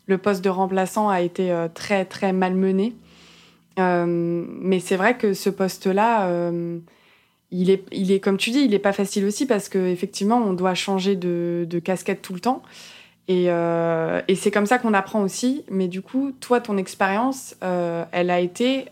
[0.09, 2.97] le poste de remplaçant a été euh, très très mal mené.
[3.79, 6.79] Euh, mais c'est vrai que ce poste-là, euh,
[7.53, 10.55] il est, il est, comme tu dis, il n'est pas facile aussi parce qu'effectivement, on
[10.55, 12.63] doit changer de, casquette tout le temps.
[13.31, 15.63] Et, et c'est comme ça qu'on apprend aussi.
[15.71, 18.87] Mais du coup, toi, ton expérience, elle a été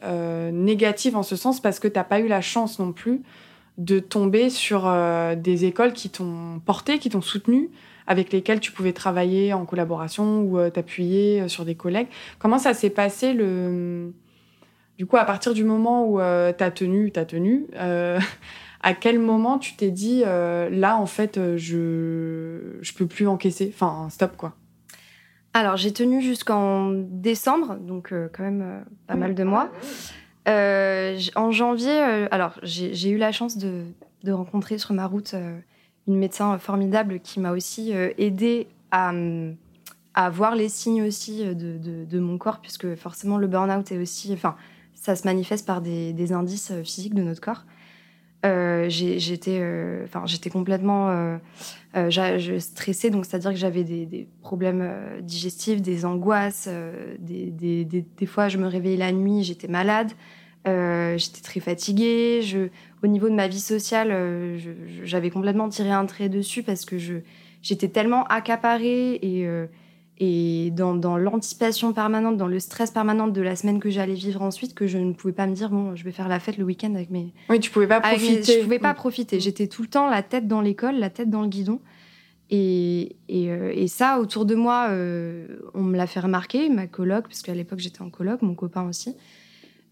[0.53, 3.23] négative en ce sens parce que tu n'as pas eu la chance non plus
[3.79, 4.93] de tomber sur
[5.37, 7.71] des écoles qui t'ont porté, qui t'ont soutenu,
[8.07, 12.09] avec lesquels tu pouvais travailler en collaboration ou t'appuyer sur des collègues.
[12.39, 14.13] Comment ça s'est passé le...
[14.99, 19.19] Du coup, à partir du moment où tu as tenu, tu as tenu, à quel
[19.19, 24.55] moment tu t'es dit, là, en fait, je ne peux plus encaisser Enfin, stop, quoi?
[25.53, 29.71] Alors, j'ai tenu jusqu'en décembre, donc quand même pas mal de mois.
[30.49, 33.83] Euh, en janvier, euh, alors j'ai eu la chance de,
[34.29, 35.59] rencontrer sur ma route euh,
[36.07, 39.13] une médecin formidable qui m'a aussi aidé à,
[40.31, 44.57] voir les signes aussi de, mon corps, puisque forcément le burn-out est aussi, enfin,
[44.95, 47.65] ça se manifeste par des, indices physiques de notre corps.
[48.89, 51.39] j'étais, enfin, j'étais complètement
[52.59, 54.89] stressée, donc c'est-à-dire que j'avais des, problèmes
[55.23, 56.69] digestifs, des angoisses,
[57.19, 60.13] des, fois je me réveillais la nuit, j'étais malade.
[60.67, 62.41] Euh, j'étais très fatiguée.
[62.43, 62.69] Je,
[63.03, 64.59] au niveau de ma vie sociale, euh,
[65.05, 66.97] j'avais complètement tiré un trait dessus parce que
[67.63, 69.67] j'étais tellement accaparée et, euh,
[70.19, 74.43] et dans, dans l'anticipation permanente, dans le stress permanent de la semaine que j'allais vivre
[74.43, 76.65] ensuite, que je ne pouvais pas me dire bon, je vais faire la fête le
[76.65, 77.33] week-end avec mes.
[77.49, 78.59] Oui, tu pouvais pas profiter.
[78.59, 78.97] je pouvais pas mm.
[78.97, 79.41] profiter.
[79.41, 81.81] J'étais tout le temps la tête dans l'école, la tête dans le guidon.
[82.49, 84.89] Et, et, et ça, autour de moi,
[85.75, 88.89] on me l'a fait remarquer, ma coloc, parce qu'à l'époque j'étais en coloc, mon copain
[88.89, 89.17] aussi.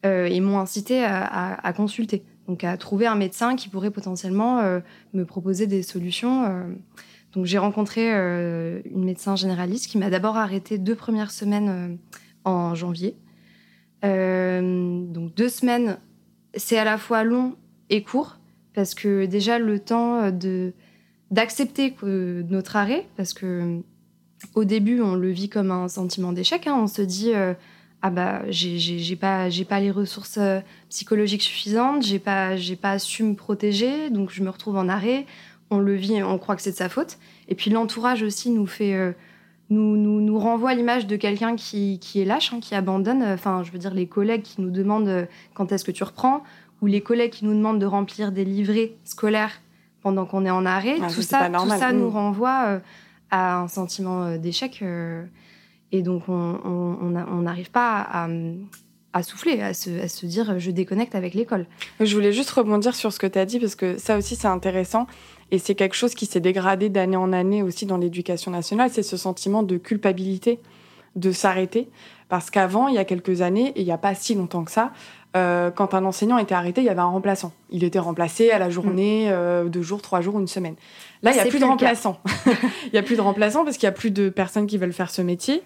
[0.04, 4.80] Euh, ils m'ont incité à, consulter, donc à trouver un médecin qui pourrait potentiellement euh,
[5.14, 6.44] me proposer des solutions.
[6.44, 6.64] Euh.
[7.32, 11.98] Donc j'ai rencontré une médecin généraliste qui m'a d'abord arrêté deux premières semaines
[12.44, 13.16] en janvier.
[14.02, 15.98] donc deux semaines,
[16.54, 17.56] c'est à la fois long
[17.90, 18.38] et court
[18.72, 20.74] parce que déjà le temps de
[21.32, 23.80] d'accepter notre arrêt, parce que
[24.54, 26.68] au début on le vit comme un sentiment d'échec.
[26.68, 26.78] Hein.
[26.78, 27.32] on se dit
[28.06, 32.98] ah bah j'ai pas j'ai pas les ressources euh, psychologiques suffisantes, j'ai pas j'ai pas
[32.98, 35.24] su me protéger, donc je me retrouve en arrêt.
[35.70, 37.16] On le vit, on croit que c'est de sa faute.
[37.48, 39.12] Et puis l'entourage aussi nous fait euh,
[39.70, 43.22] nous, nous, nous renvoie l'image de quelqu'un qui, qui est lâche, hein, qui abandonne.
[43.22, 46.42] Enfin, je veux dire les collègues qui nous demandent euh, quand est-ce que tu reprends,
[46.82, 49.62] ou les collègues qui nous demandent de remplir des livrets scolaires
[50.02, 50.96] pendant qu'on est en arrêt.
[51.00, 52.12] Ah, tout, ça, tout ça nous mm.
[52.12, 52.80] renvoie
[53.30, 54.84] à un sentiment d'échec.
[55.94, 58.26] Et donc, on n'arrive pas
[59.12, 61.66] à, souffler, à se, dire je déconnecte avec l'école.
[62.00, 64.48] Je voulais juste rebondir sur ce que tu as dit, parce que ça aussi, c'est
[64.48, 65.06] intéressant.
[65.52, 69.04] Et c'est quelque chose qui s'est dégradé d'année en année aussi dans l'éducation nationale, c'est
[69.04, 70.58] ce sentiment de culpabilité
[71.16, 71.88] de s'arrêter.
[72.28, 74.70] Parce qu'avant, il y a quelques années, et il n'y a pas si longtemps que
[74.70, 74.92] ça,
[75.36, 77.52] euh, quand un enseignant était arrêté, il y avait un remplaçant.
[77.70, 79.32] Il était remplacé à la journée, mm.
[79.32, 80.76] euh, deux jours, trois jours, une semaine.
[81.22, 82.20] Là, il n'y a plus, de remplaçant.
[82.84, 84.92] il n'y a plus de remplaçant parce qu'il n'y a plus de personnes qui veulent
[84.92, 85.62] faire ce métier.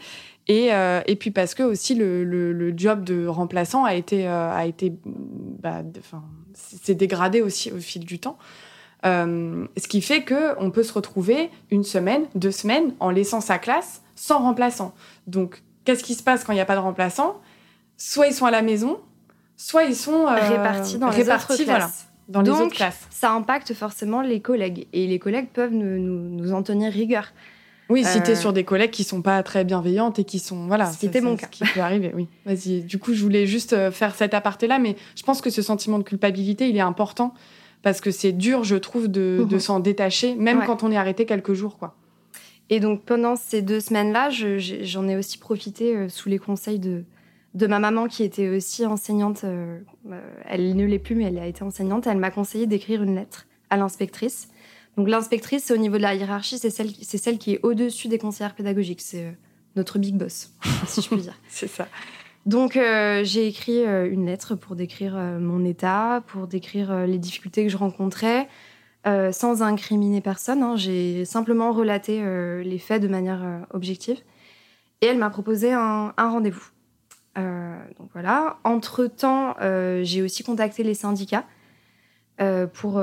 [0.46, 4.64] Et, euh, et puis parce que aussi le, le, job de remplaçant a été, a
[4.64, 5.82] été, bah,
[6.54, 8.38] s'est dégradé aussi au fil du temps.
[9.04, 13.58] ce qui fait que on peut se retrouver une semaine, deux semaines en laissant sa
[13.58, 14.94] classe sans remplaçant.
[15.26, 17.40] Donc, qu'est-ce qui se passe quand il n'y a pas de remplaçant?
[17.96, 18.98] Soit ils sont à la maison,
[19.56, 22.08] soit ils sont euh, répartis dans les autres classes.
[22.28, 23.06] dans les autres classes.
[23.10, 27.32] Ça impacte forcément les collègues et les collègues peuvent nous, nous, en tenir rigueur.
[27.88, 30.86] Oui, si euh, sur des collègues qui sont pas très bienveillantes et qui sont voilà,
[30.86, 31.46] c'était mon cas.
[31.46, 32.28] Ce qui peut arriver, oui.
[32.44, 32.82] Vas-y.
[32.82, 35.62] Du coup, je voulais juste euh, faire cet aparté là, mais je pense que ce
[35.62, 37.32] sentiment de culpabilité, il est important
[37.82, 39.60] parce que c'est dur, je trouve, de, de mhm.
[39.60, 41.94] s'en détacher, même quand on est arrêté quelques jours, quoi.
[42.70, 47.04] Et donc pendant ces deux semaines-là, j'en ai aussi profité sous les conseils de,
[47.54, 49.44] de ma maman qui était aussi enseignante.
[49.44, 49.78] Euh,
[50.10, 52.06] euh, elle ne l'est plus, mais elle a été enseignante.
[52.06, 54.48] Elle m'a conseillé d'écrire une lettre à l'inspectrice.
[54.96, 58.18] Donc l'inspectrice, au niveau de la hiérarchie, c'est celle, c'est celle qui est au-dessus des
[58.18, 59.00] conseillères pédagogiques.
[59.00, 59.32] C'est euh,
[59.76, 60.52] notre big boss,
[60.86, 61.38] si je puis dire.
[61.48, 61.88] c'est ça.
[62.46, 62.78] Donc
[63.24, 68.48] j'ai écrit une lettre pour décrire mon état, pour décrire les difficultés que je rencontrais,
[69.04, 70.62] sans incriminer personne.
[70.62, 70.76] Hein.
[70.76, 72.22] J'ai simplement relaté
[72.62, 74.18] les faits de manière objective.
[75.00, 76.70] Et elle m'a proposé un rendez-vous.
[77.38, 78.58] Euh, donc voilà.
[78.64, 81.44] Entre temps, euh, j'ai aussi contacté les syndicats
[82.40, 83.02] euh, pour,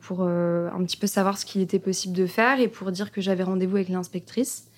[0.00, 3.20] pour un petit peu savoir ce qu'il était possible de faire et pour dire que
[3.20, 4.68] j'avais rendez-vous avec l'inspectrice.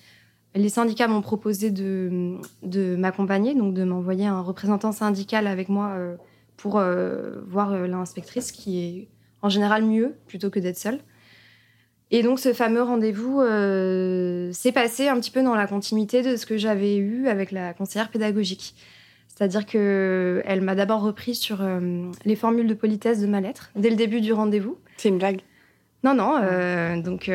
[0.53, 5.95] Les syndicats m'ont proposé de, de m'accompagner, donc de m'envoyer un représentant syndical avec moi
[6.57, 6.81] pour
[7.47, 9.07] voir l'inspectrice, qui est
[9.41, 10.99] en général mieux plutôt que d'être seule.
[12.11, 16.35] Et donc ce fameux rendez-vous euh, s'est passé un petit peu dans la continuité de
[16.35, 18.75] ce que j'avais eu avec la conseillère pédagogique.
[19.27, 23.89] C'est-à-dire qu'elle m'a d'abord repris sur euh, les formules de politesse de ma lettre dès
[23.89, 24.77] le début du rendez-vous.
[24.97, 25.39] C'est une blague?
[26.03, 26.35] Non, non.
[26.41, 27.31] Euh, donc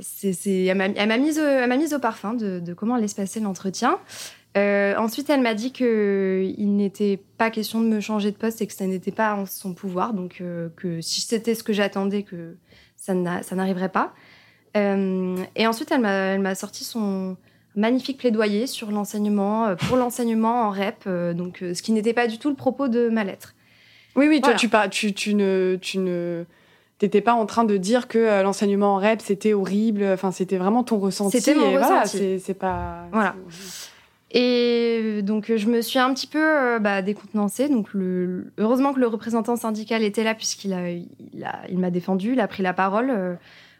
[0.00, 1.40] c'est, elle, m'a, mise,
[1.78, 3.98] mise au parfum de, de comment allait se passer l'entretien.
[4.56, 8.72] Ensuite, elle m'a dit qu'il n'était pas question de me changer de poste et que
[8.72, 10.14] ça n'était pas en son pouvoir.
[10.14, 10.42] Donc,
[10.76, 12.56] que si c'était ce que j'attendais, que
[12.96, 14.12] ça n'arriverait pas.
[14.74, 17.36] et ensuite, elle m'a sorti son
[17.76, 22.48] magnifique plaidoyer sur l'enseignement, pour l'enseignement en REP, donc ce qui n'était pas du tout
[22.48, 23.54] le propos de ma lettre.
[24.16, 26.44] Oui, oui, toi, tu, tu, tu ne, tu ne
[26.98, 30.04] t'étais pas en train de dire que l'enseignement en REP c'était horrible.
[30.12, 31.40] Enfin, c'était vraiment ton ressenti.
[31.40, 32.40] C'était mon ressenti.
[32.40, 33.06] c'est pas.
[33.12, 33.34] Voilà.
[34.36, 37.68] Et donc, je me suis un petit peu euh, bah, décontenancée.
[37.68, 38.52] Donc, le...
[38.58, 42.40] heureusement que le représentant syndical était là, puisqu'il a, il a, il m'a défendu, il
[42.40, 43.10] a pris la parole.
[43.10, 43.34] Euh,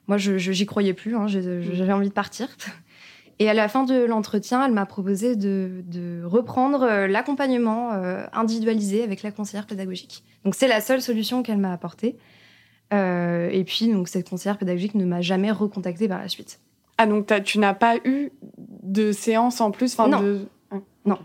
[0.06, 2.48] moi, je, j'y croyais plus, hein, j'avais envie de partir.
[3.40, 7.90] Et à la fin de l'entretien, elle m'a proposé de, de reprendre euh, l'accompagnement
[8.32, 10.22] individualisé avec la conseillère pédagogique.
[10.44, 12.16] Donc, c'est la seule solution qu'elle m'a apportée.
[12.92, 16.60] et puis, donc, cette conseillère pédagogique ne m'a jamais recontactée par la suite.
[16.96, 18.30] Ah, donc tu n'as pas eu
[18.84, 20.20] de séance en plus non.
[20.20, 20.46] De...
[21.04, 21.18] non.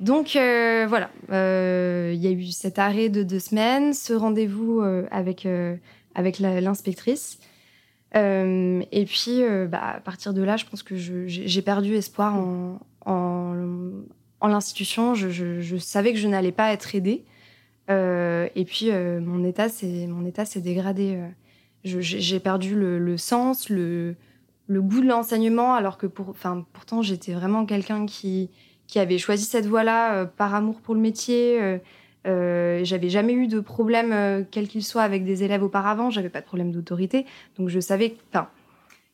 [0.00, 4.80] Donc euh, voilà, euh, il y a eu cet arrêt de deux semaines, ce rendez-vous
[4.80, 5.46] euh, avec,
[6.14, 7.38] avec l'inspectrice.
[8.14, 14.48] et puis, bah, à partir de là, je pense que j'ai perdu espoir en, en,
[14.48, 15.14] l'institution.
[15.14, 17.24] Je, je, savais que je n'allais pas être aidée.
[17.88, 21.18] et puis, mon état s'est dégradé.
[21.82, 24.14] j'ai perdu le, le, sens, le,
[24.68, 28.50] le goût de l'enseignement, alors que pour, enfin, pourtant j'étais vraiment quelqu'un qui,
[28.86, 31.60] qui avait choisi cette voie-là euh, par amour pour le métier.
[31.60, 31.78] Euh,
[32.26, 36.10] euh, j'avais jamais eu de problème, euh, quel qu'il soit, avec des élèves auparavant.
[36.10, 37.24] J'avais pas de problème d'autorité,
[37.56, 38.48] donc je savais, enfin,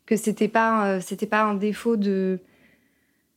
[0.07, 2.41] que c'était pas, c'était pas un défaut de,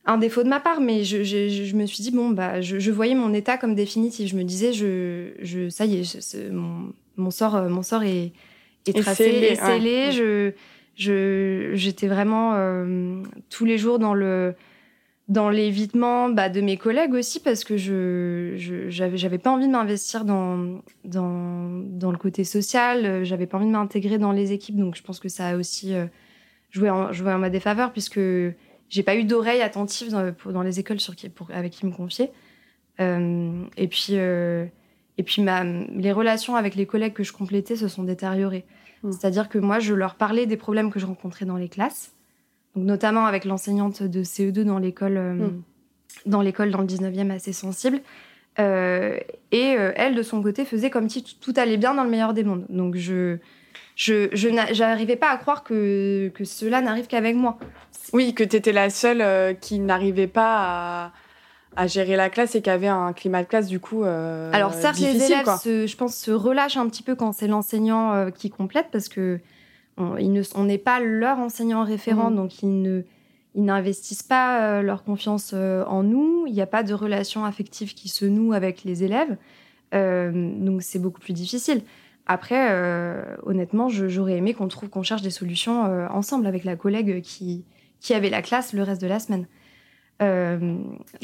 [0.04, 2.80] un défaut de ma part, mais je, je, je me suis dit bon bah, je,
[2.80, 4.28] je, voyais mon état comme définitif.
[4.28, 8.32] Je me disais je, je ça y est, mon, mon, sort, mon sort est,
[8.86, 10.12] est tracé, est scellé.
[10.12, 10.52] Je
[10.98, 17.76] j'étais vraiment euh, tous les jours dans l'évitement bah, de mes collègues aussi parce que
[17.76, 23.24] je j'avais pas envie de m'investir dans, le côté social.
[23.24, 24.76] J'avais pas envie de m'intégrer dans les équipes.
[24.76, 26.06] Donc je pense que ça a aussi euh,
[26.70, 28.20] joué en ma défaveur puisque
[28.88, 30.98] j'ai pas eu d'oreille attentive dans, les écoles
[31.50, 32.30] avec qui me confier.
[33.00, 38.64] Euh, et puis les relations avec les collègues que je complétais se sont détériorées
[39.02, 39.12] Mm.
[39.12, 42.12] C'est-à-dire que moi, je leur parlais des problèmes que je rencontrais dans les classes,
[42.74, 45.62] donc notamment avec l'enseignante de CE2 dans l'école, euh, mm.
[46.26, 48.00] dans l'école dans le 19e assez sensible.
[48.58, 49.18] Euh,
[49.52, 52.34] et euh, elle, de son côté, faisait comme si tout allait bien dans le meilleur
[52.34, 52.66] des mondes.
[52.68, 53.38] Donc je
[53.94, 54.48] je, je
[54.80, 57.58] n'arrivais pas à croire que, que cela n'arrive qu'avec moi.
[58.12, 61.12] Oui, que tu étais la seule qui n'arrivait pas à
[61.76, 64.74] à gérer la classe et qui avait un climat de classe du coup euh, Alors
[64.74, 68.50] certes, les élèves, je pense, se relâchent un petit peu quand c'est l'enseignant euh, qui
[68.50, 69.38] complète parce que
[69.96, 72.36] on n'est pas leur enseignant référent, mmh.
[72.36, 73.02] donc ils ne
[73.56, 76.44] ils n'investissent pas euh, leur confiance en nous.
[76.46, 79.36] Il n'y a pas de relation affective qui se noue avec les élèves,
[79.92, 81.82] donc c'est beaucoup plus difficile.
[82.26, 82.70] Après,
[83.44, 87.64] honnêtement, j'aurais aimé qu'on trouve qu'on cherche des solutions ensemble avec la collègue qui
[88.00, 89.46] qui avait la classe le reste de la semaine.
[90.22, 90.78] Euh,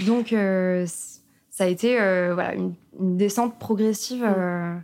[0.07, 0.87] donc, euh,
[1.51, 4.25] ça a été euh, voilà, une, descente progressive.
[4.25, 4.83] Mm.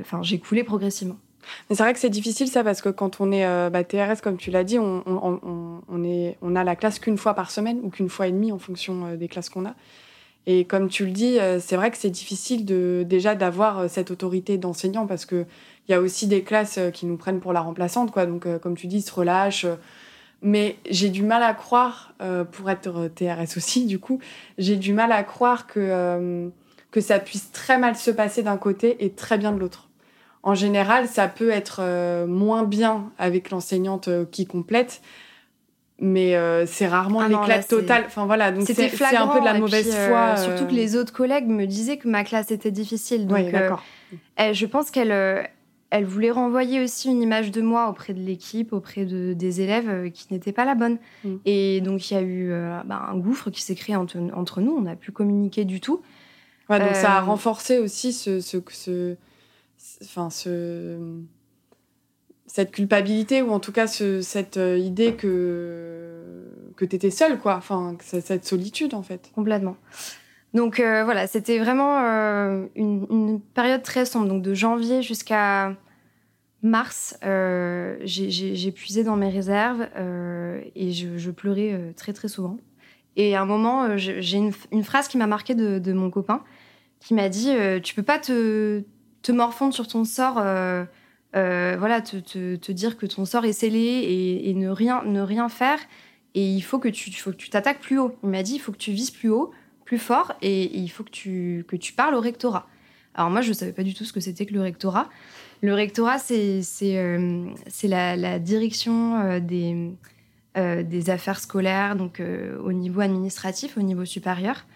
[0.00, 1.16] Enfin, j'ai coulé progressivement.
[1.68, 4.38] Mais c'est vrai que c'est difficile ça parce que quand on est bah, TRS, comme
[4.38, 7.80] tu l'as dit, on, on, on, est, on a la classe qu'une fois par semaine
[7.82, 9.74] ou qu'une fois et demie en fonction des classes qu'on a.
[10.46, 14.56] Et comme tu le dis, c'est vrai que c'est difficile de, déjà d'avoir cette autorité
[14.56, 15.46] d'enseignant parce qu'il
[15.90, 18.10] y a aussi des classes qui nous prennent pour la remplaçante.
[18.10, 18.24] Quoi.
[18.24, 19.66] Donc, comme tu dis, ils se relâchent.
[20.46, 24.20] Mais j'ai du mal à croire, euh, pour être TRS aussi, du coup,
[24.58, 26.48] j'ai du mal à croire que, euh,
[26.90, 29.88] que ça puisse très mal se passer d'un côté et très bien de l'autre.
[30.42, 35.00] En général, ça peut être euh, moins bien avec l'enseignante qui complète,
[35.98, 38.04] mais c'est rarement ah l'éclat total.
[38.06, 40.36] Enfin voilà, donc c'est un peu de la mauvaise foi.
[40.36, 43.26] Surtout que les autres collègues me disaient que ma classe était difficile.
[43.26, 43.46] Donc,
[44.38, 45.48] je pense qu'elle
[45.94, 49.88] elle voulait renvoyer aussi une image de moi auprès de l'équipe, auprès de, des élèves
[49.88, 50.98] euh, qui n'était pas la bonne.
[51.22, 51.36] Mm.
[51.44, 54.72] Et donc, il y a eu euh, bah, un gouffre qui s'est créé entre, nous.
[54.72, 56.02] On n'a plus communiqué du tout.
[56.68, 59.14] Ouais, donc ça a euh, renforcé aussi ce, ce, ce,
[60.02, 60.98] enfin, ce,
[62.48, 67.54] cette culpabilité ou en tout cas ce, cette idée que, que tu étais seule, quoi.
[67.54, 69.30] Enfin, cette solitude, en fait.
[69.32, 69.76] Complètement.
[70.54, 71.98] Donc voilà, c'était vraiment
[72.74, 75.76] une, une, période très sombre, donc de janvier jusqu'à
[76.64, 82.56] mars, euh, j'ai puisé dans mes réserves euh, et je, pleurais euh, très très souvent.
[83.16, 86.42] Et à un moment, j'ai une, phrase qui m'a marquée de, mon copain,
[86.98, 87.50] qui m'a dit
[87.84, 88.82] Tu peux pas te,
[89.22, 90.34] te, morfondre sur ton sort,
[91.32, 95.78] voilà, te, dire que ton sort est scellé et, ne, rien, ne rien faire.
[96.34, 98.16] Et il faut que tu t'attaques plus haut.
[98.24, 99.52] Il m'a dit Il faut que tu vises plus haut,
[99.84, 102.66] plus fort, et, il faut que tu, que tu parles au rectorat.
[103.14, 105.08] Alors moi, je ne savais pas du tout ce que c'était que le rectorat.
[105.64, 107.46] Le rectorat, c'est euh,
[107.84, 109.92] la, la, direction euh, des,
[110.58, 112.20] euh, des affaires scolaires, donc
[112.62, 114.66] au niveau administratif, au niveau supérieur.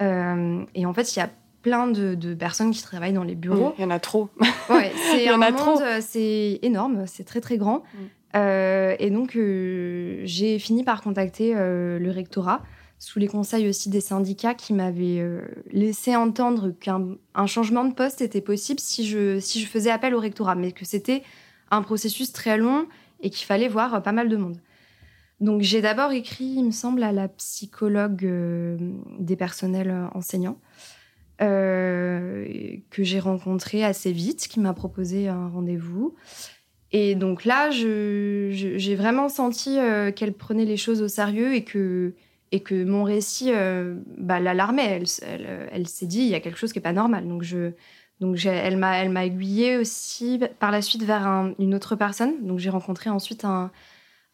[0.00, 1.30] et en fait, il y a
[1.62, 3.72] plein de, personnes qui travaillent dans les bureaux.
[3.78, 4.28] Il y en a trop.
[4.68, 5.80] Ouais, c'est il y en a trop.
[6.00, 7.84] C'est énorme, c'est très très grand.
[8.34, 8.96] Mm.
[8.98, 9.38] et donc,
[10.24, 12.62] j'ai fini par contacter le rectorat
[13.06, 18.20] sous les conseils aussi des syndicats qui m'avaient euh, laissé entendre qu'un changement de poste
[18.20, 21.22] était possible si je, si je faisais appel au rectorat, mais que c'était
[21.70, 22.88] un processus très long
[23.20, 24.56] et qu'il fallait voir euh, pas mal de monde.
[25.38, 28.76] Donc j'ai d'abord écrit, il me semble, à la psychologue euh,
[29.20, 30.58] des personnels enseignants,
[31.38, 36.16] que j'ai rencontré assez vite, qui m'a proposé un rendez-vous.
[36.90, 39.76] Et donc là, j'ai vraiment senti
[40.16, 42.14] qu'elle prenait les choses au sérieux et que
[42.56, 45.02] et que mon récit euh, bah, l'alarmait.
[45.22, 47.28] Elle, elle, s'est dit, il y a quelque chose qui n'est pas normal.
[47.28, 47.72] Donc, je,
[48.20, 52.32] donc elle m'a elle m'a aiguillée aussi par la suite vers une autre personne.
[52.46, 53.70] Donc, j'ai rencontré ensuite un,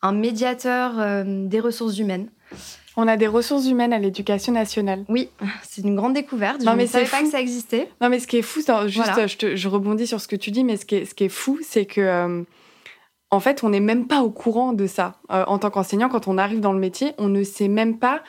[0.02, 2.28] un médiateur euh, des ressources humaines.
[2.96, 5.04] On a des ressources humaines à l'éducation nationale.
[5.08, 5.30] Oui,
[5.62, 6.61] c'est une grande découverte.
[6.62, 7.88] Non, je mais ne savais pas que ça existait.
[8.00, 10.62] Non, mais ce qui est fou, juste, je, je, rebondis sur ce que tu dis,
[10.62, 12.42] mais ce qui est, ce qui est fou, c'est que euh,
[13.32, 15.16] en fait, on n'est même pas au courant de ça.
[15.32, 18.22] Euh, en tant qu'enseignant, quand on arrive dans le métier, on ne sait même pas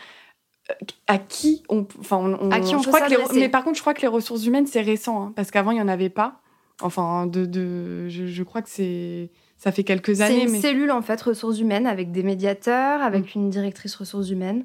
[0.71, 0.73] euh,
[1.07, 3.81] à qui on, enfin, on, à qui on je crois que mais par contre, je
[3.81, 6.39] crois que les ressources humaines c'est récent, hein, parce qu'avant il y en avait pas.
[6.81, 10.47] Enfin, de, de je, crois que c'est ça fait quelques années.
[10.47, 13.39] C'est une cellule en fait ressources humaines avec des médiateurs, avec mm.
[13.39, 14.63] une directrice ressources humaines.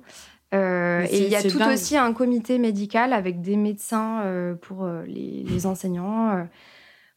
[0.55, 4.23] Euh, et il y a tout aussi un comité médical avec des médecins
[4.63, 6.47] pour les, les, enseignants.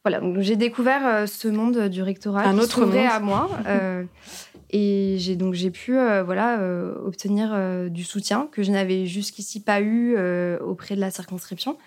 [0.04, 3.48] Voilà, donc j'ai découvert euh, ce monde du rectorat un autre monde à moi.
[3.66, 4.02] Euh,
[4.70, 6.58] et j'ai donc j'ai pu euh, voilà
[7.04, 7.56] obtenir
[7.90, 10.16] du soutien que je n'avais jusqu'ici pas eu
[10.58, 11.78] auprès de la circonscription.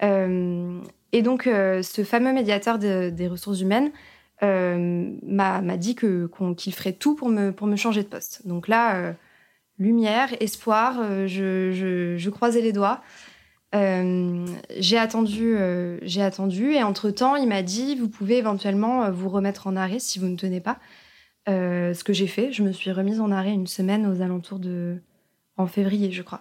[0.00, 3.90] et donc ce fameux médiateur des ressources humaines
[4.42, 8.46] m'a dit que qu'il ferait tout pour me pour me changer de poste.
[8.46, 9.14] Donc là
[9.78, 13.00] lumière, espoir, je, je, je croisais les doigts.
[13.74, 14.46] Euh,
[14.78, 19.10] j'ai attendu, euh, j'ai attendu, et entre temps, il m'a dit vous pouvez éventuellement euh,
[19.10, 20.78] vous remettre en arrêt si vous ne tenez pas.
[21.46, 24.98] ce que j'ai fait, je me suis remise en arrêt une semaine aux alentours de
[25.56, 26.40] en février, je crois.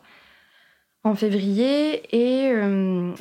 [1.04, 2.52] En février, et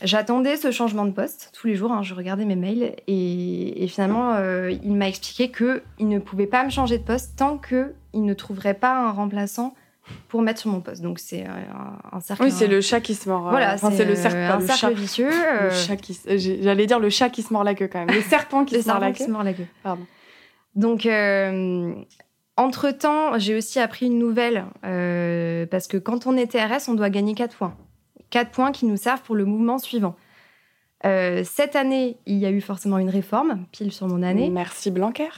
[0.03, 1.93] j'attendais ce changement de poste tous les jours.
[1.93, 4.37] Hein, je regardais mes mails, et, finalement,
[4.69, 8.25] il m'a expliqué que il ne pouvait pas me changer de poste tant que il
[8.25, 9.75] ne trouverait pas un remplaçant
[10.29, 11.03] pour mettre sur mon poste.
[11.03, 11.45] Donc c'est
[12.13, 12.45] un, cercle.
[12.45, 13.49] Oui, c'est le chat qui se mord.
[13.49, 15.31] Euh, voilà, c'est le cercle, un le cercle chat, vicieux.
[15.31, 16.19] Le chat qui,
[16.63, 18.15] j'allais dire le chat qui se mord la queue quand même.
[18.15, 19.25] Le serpent qui, se, mord la queue.
[19.25, 19.67] se mord la queue.
[19.83, 20.07] Pardon.
[20.75, 21.95] Donc euh,
[22.57, 26.95] entre temps, j'ai aussi appris une nouvelle euh, parce que quand on est TRS, on
[26.95, 27.77] doit gagner 4 points.
[28.31, 30.17] 4 points qui nous servent pour le mouvement suivant.
[31.03, 34.51] cette année, il y a eu forcément une réforme, pile sur mon année.
[34.51, 35.29] Merci Blanquer.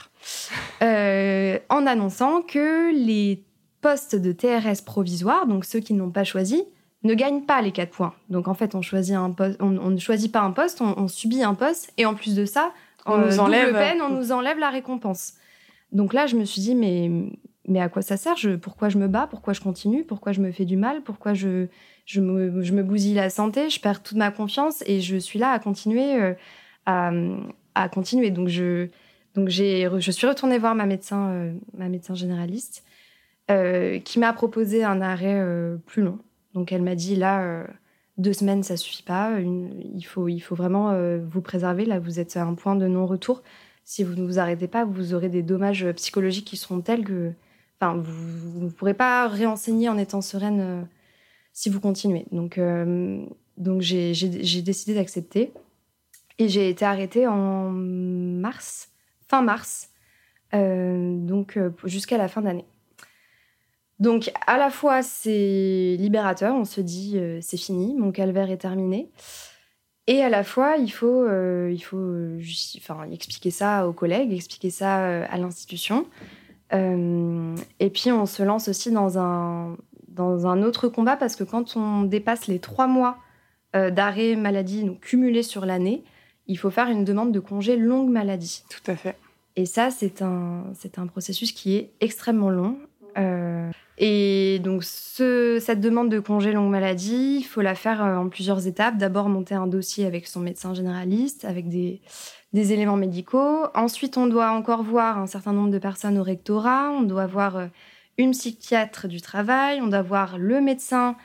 [0.81, 3.43] en annonçant que les
[3.81, 6.63] postes de TRS provisoire, donc ceux qui n'ont pas choisi,
[7.03, 8.13] ne gagnent pas les 4 points.
[8.29, 11.43] Donc en fait, on, choisit un poste, on, ne choisit pas un poste, on, subit
[11.43, 12.73] un poste, et en plus de ça,
[13.05, 15.33] on nous enlève peine, on nous enlève la récompense.
[15.91, 17.09] Donc là, je me suis dit, mais,
[17.67, 18.35] mais à quoi ça sert?
[18.61, 19.27] Pourquoi je me bats?
[19.27, 20.03] Pourquoi je continue?
[20.03, 21.01] Pourquoi je me fais du mal?
[21.01, 21.67] Pourquoi je,
[22.05, 23.69] je, me, je me bousille la santé?
[23.69, 26.21] Je perds toute ma confiance et je suis là à continuer.
[26.21, 26.33] Euh,
[26.85, 27.11] à,
[27.75, 28.31] à, continuer.
[28.31, 28.87] Donc je,
[29.35, 32.83] donc j'ai, je suis retournée voir ma médecin, euh, ma médecin généraliste
[33.49, 36.19] euh, qui m'a proposé un arrêt euh, plus long.
[36.53, 37.65] Donc elle m'a dit là, euh,
[38.17, 39.39] deux semaines, ça suffit pas.
[39.39, 41.85] il, faut, il faut vraiment vous préserver.
[41.85, 43.41] Là, vous êtes à un point de non-retour.
[43.85, 47.31] Si vous ne vous arrêtez pas, vous aurez des dommages psychologiques qui seront tels que
[47.81, 50.85] vous ne pourrez pas réenseigner en étant sereine
[51.53, 52.25] si vous continuez.
[52.31, 52.59] Donc,
[53.57, 55.53] donc j'ai décidé d'accepter.
[56.39, 58.89] Et j'ai été arrêtée en mars,
[59.29, 59.91] fin mars,
[60.51, 62.65] donc jusqu'à la fin d'année.
[63.99, 68.57] Donc à la fois c'est libérateur, on se dit euh, c'est fini, mon calvaire est
[68.57, 69.09] terminé.
[70.07, 72.39] Et à la fois, il faut, euh, il faut
[72.77, 76.07] enfin, expliquer ça aux collègues, expliquer ça euh, à l'institution.
[76.71, 81.77] et puis, on se lance aussi dans un, dans un autre combat parce que quand
[81.77, 83.17] on dépasse les trois mois
[83.73, 86.03] d'arrêt maladie donc cumulés sur l'année,
[86.47, 88.63] il faut faire une demande de congé longue maladie.
[88.69, 89.15] Tout à fait.
[89.55, 92.79] Et ça, c'est un, c'est un processus qui est extrêmement long.
[94.01, 98.65] Et donc, cette demande de congé longue maladie, il faut la faire euh, en plusieurs
[98.65, 98.97] étapes.
[98.97, 101.99] D'abord, monter un dossier avec son médecin généraliste, avec des,
[102.53, 103.65] éléments médicaux.
[103.75, 106.91] Ensuite, on doit encore voir un certain nombre de personnes au rectorat.
[106.91, 107.67] On doit voir euh,
[108.17, 109.81] une psychiatre du travail.
[109.81, 111.17] On doit voir le médecin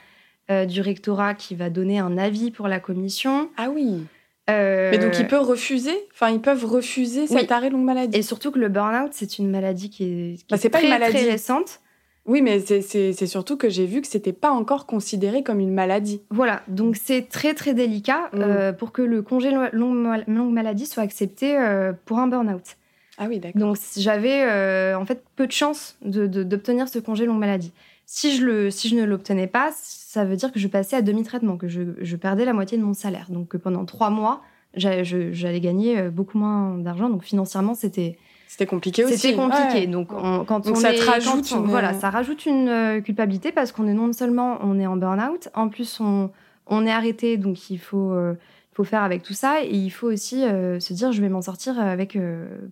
[0.51, 3.49] euh, du rectorat qui va donner un avis pour la commission.
[3.55, 4.03] Ah oui.
[4.47, 8.17] Mais donc ils peuvent refuser, enfin ils peuvent refuser cet arrêt longue maladie.
[8.17, 11.17] Et surtout que le burn-out c'est une maladie qui est, bah, pas une maladie.
[11.17, 11.79] très récente.
[12.27, 16.21] Oui, mais c'est surtout que j'ai vu que c'était pas encore considéré comme une maladie.
[16.31, 18.41] Voilà, donc c'est très très délicat mm.
[18.41, 22.77] euh, pour que le congé longue, longue maladie soit accepté euh, pour un burn-out.
[23.17, 23.61] Ah oui, d'accord.
[23.61, 27.71] Donc j'avais euh, en fait peu de chance d'obtenir de, ce congé longue maladie.
[28.05, 31.01] Si je, le, si je ne l'obtenais pas, ça veut dire que je passais à
[31.01, 33.27] demi-traitement, que je, je, perdais la moitié de mon salaire.
[33.29, 34.41] Donc que pendant trois mois,
[34.75, 37.09] j'allais gagner beaucoup moins d'argent.
[37.09, 39.17] Donc financièrement, c'était c'était compliqué aussi.
[39.17, 39.85] C'était compliqué.
[39.87, 41.65] Donc, quand on ça rajoute une...
[41.65, 45.49] voilà, ça rajoute une euh, culpabilité parce qu'on est non seulement on est en burn-out,
[45.55, 46.29] en plus on,
[46.67, 48.33] on est arrêté, donc il faut, euh,
[48.71, 51.41] faut faire avec tout ça et il faut aussi euh, se dire je vais m'en
[51.41, 52.17] sortir avec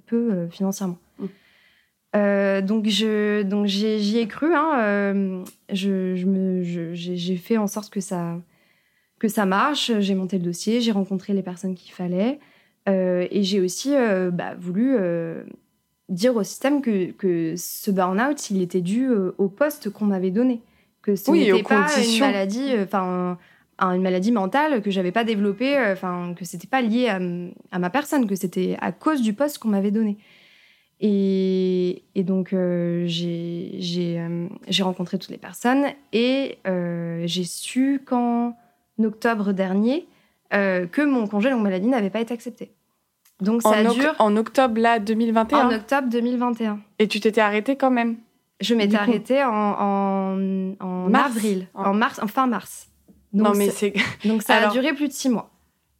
[0.07, 0.97] peu financièrement.
[2.13, 2.61] Mm.
[2.61, 4.53] donc je donc j'y ai, cru.
[4.53, 6.61] Hein, je, je me
[6.93, 8.37] j'ai fait en sorte que ça
[9.19, 9.91] que ça marche.
[9.99, 12.39] J'ai monté le dossier, j'ai rencontré les personnes qu'il fallait.
[12.87, 13.93] et j'ai aussi
[14.31, 14.97] bah, voulu
[16.09, 20.31] dire au système que, que ce burn-out, il était dû euh, au poste qu'on m'avait
[20.31, 20.61] donné.
[21.01, 23.37] Que ce n'était pas une maladie, euh, enfin,
[23.79, 27.19] une maladie mentale que j'avais pas développée, euh, enfin, que c'était pas lié à,
[27.71, 30.17] à, ma personne, que c'était à cause du poste qu'on m'avait donné.
[30.99, 32.55] Et, et donc,
[33.05, 34.19] j'ai
[34.81, 38.55] rencontré toutes les personnes et j'ai su qu'en
[39.01, 40.07] octobre dernier,
[40.51, 42.71] que mon congé longue maladie n'avait pas été accepté.
[43.41, 44.15] Donc ça en dure.
[44.19, 45.67] En octobre là 2021.
[45.67, 46.79] En octobre 2021.
[46.99, 48.17] Et tu t'étais arrêtée quand même?
[48.61, 52.87] Je m'étais arrêtée en, en, en avril, en mars, en fin mars.
[53.33, 53.93] Donc non mais c'est.
[54.23, 55.49] Donc ça a duré plus de six mois.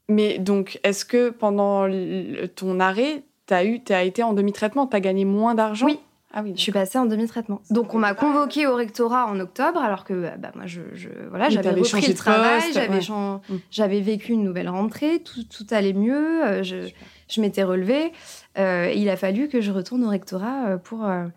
[0.07, 1.89] Mais donc est-ce que pendant
[2.55, 3.23] ton arrêt,
[3.53, 5.99] t'as eu, as été en demi-traitement, t'as gagné moins d'argent Oui.
[6.35, 7.61] Ah oui, je suis passée en demi-traitement.
[7.69, 11.49] Donc on m'a convoquée au rectorat en octobre, alors que bah, moi je, je voilà
[11.49, 13.57] j'avais repris le travail, mm.
[13.69, 16.43] j'avais vécu une nouvelle rentrée, tout, tout allait mieux.
[16.43, 16.89] Euh, je,
[17.29, 18.11] je m'étais relevée.
[18.57, 21.27] Euh, il a fallu que je retourne au rectorat euh, pour, euh,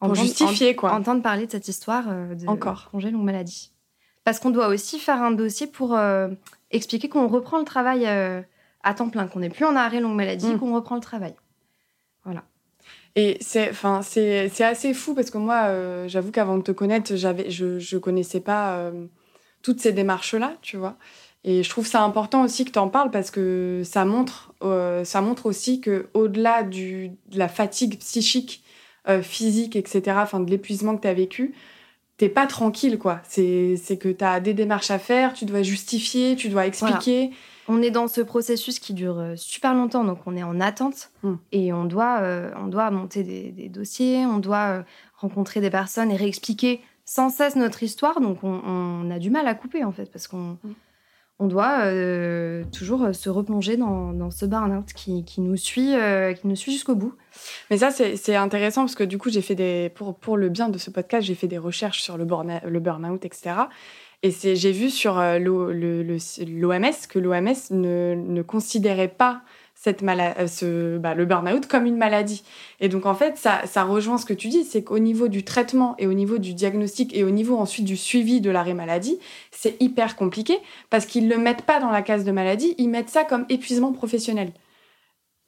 [0.00, 0.94] pour justifier, quoi.
[0.94, 2.88] Entendre parler de cette histoire de Encore.
[2.90, 3.72] congé longue maladie.
[4.24, 5.96] Parce qu'on doit aussi faire un dossier pour
[6.70, 10.54] expliquer qu'on reprend le travail à temps plein, qu'on n'est plus en arrêt longue maladie,
[10.54, 10.58] mm.
[10.58, 11.34] qu'on reprend le travail.
[13.16, 17.16] Et c'est, enfin, c'est, c'est assez fou parce que moi, j'avoue qu'avant de te connaître,
[17.16, 18.92] j'avais, je, je connaissais pas
[19.62, 20.96] toutes ces démarches-là, tu vois.
[21.46, 25.04] Et je trouve ça important aussi que tu en parles parce que ça montre, euh,
[25.04, 28.64] ça montre aussi que au-delà de la fatigue psychique,
[29.08, 31.54] euh, physique, etc., enfin de l'épuisement que tu as vécu,
[32.16, 33.20] t'es pas tranquille, quoi.
[33.28, 37.30] C'est que tu as des démarches à faire, tu dois justifier, tu dois expliquer.
[37.68, 41.10] On est dans ce processus qui dure euh, super longtemps, donc on est en attente
[41.22, 41.34] hmm.
[41.52, 42.22] et on doit,
[42.56, 44.84] on doit monter des, dossiers, on doit
[45.16, 48.20] rencontrer des personnes et réexpliquer sans cesse notre histoire.
[48.20, 50.58] Donc on, on, a du mal à couper, en fait, parce qu'on.
[50.62, 50.74] Hmm
[51.38, 56.46] on doit euh, toujours euh, se replonger dans, ce burn-out qui, nous suit, euh, qui
[56.46, 57.14] nous suit jusqu'au bout.
[57.70, 60.68] Mais ça, c'est intéressant parce que du coup, j'ai fait des, pour, pour le bien
[60.68, 63.54] de ce podcast, j'ai fait des recherches sur le burn-out, etc.
[64.22, 66.18] Et j'ai vu sur l'OMS
[67.08, 69.42] que l'OMS ne, considérait pas
[69.86, 72.42] euh, ce, bah, le burn-out comme une maladie.
[72.80, 75.44] Et donc, en fait, ça, ça rejoint ce que tu dis, c'est qu'au niveau du
[75.44, 79.18] traitement et au niveau du diagnostic et au niveau ensuite du suivi de l'arrêt maladie,
[79.52, 80.58] c'est hyper compliqué
[80.90, 83.46] parce qu'ils ne le mettent pas dans la case de maladie, ils mettent ça comme
[83.48, 84.50] épuisement professionnel.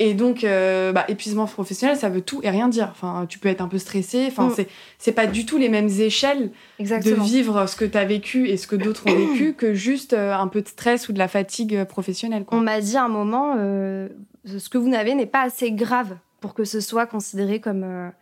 [0.01, 2.89] Et donc, euh, bah, épuisement professionnel, ça veut tout et rien dire.
[2.93, 4.27] Enfin, tu peux être un peu stressé.
[4.29, 4.53] Enfin, mm.
[4.55, 4.69] c'est
[4.99, 8.57] c'est pas du tout les mêmes échelles de vivre ce que tu as vécu et
[8.57, 11.27] ce que d'autres ont vécu que juste euh, un peu de stress ou de la
[11.27, 12.45] fatigue euh, professionnelle.
[12.53, 16.55] On m'a dit à un moment, ce que vous n'avez n'est pas assez grave pour
[16.55, 18.13] que ce soit considéré comme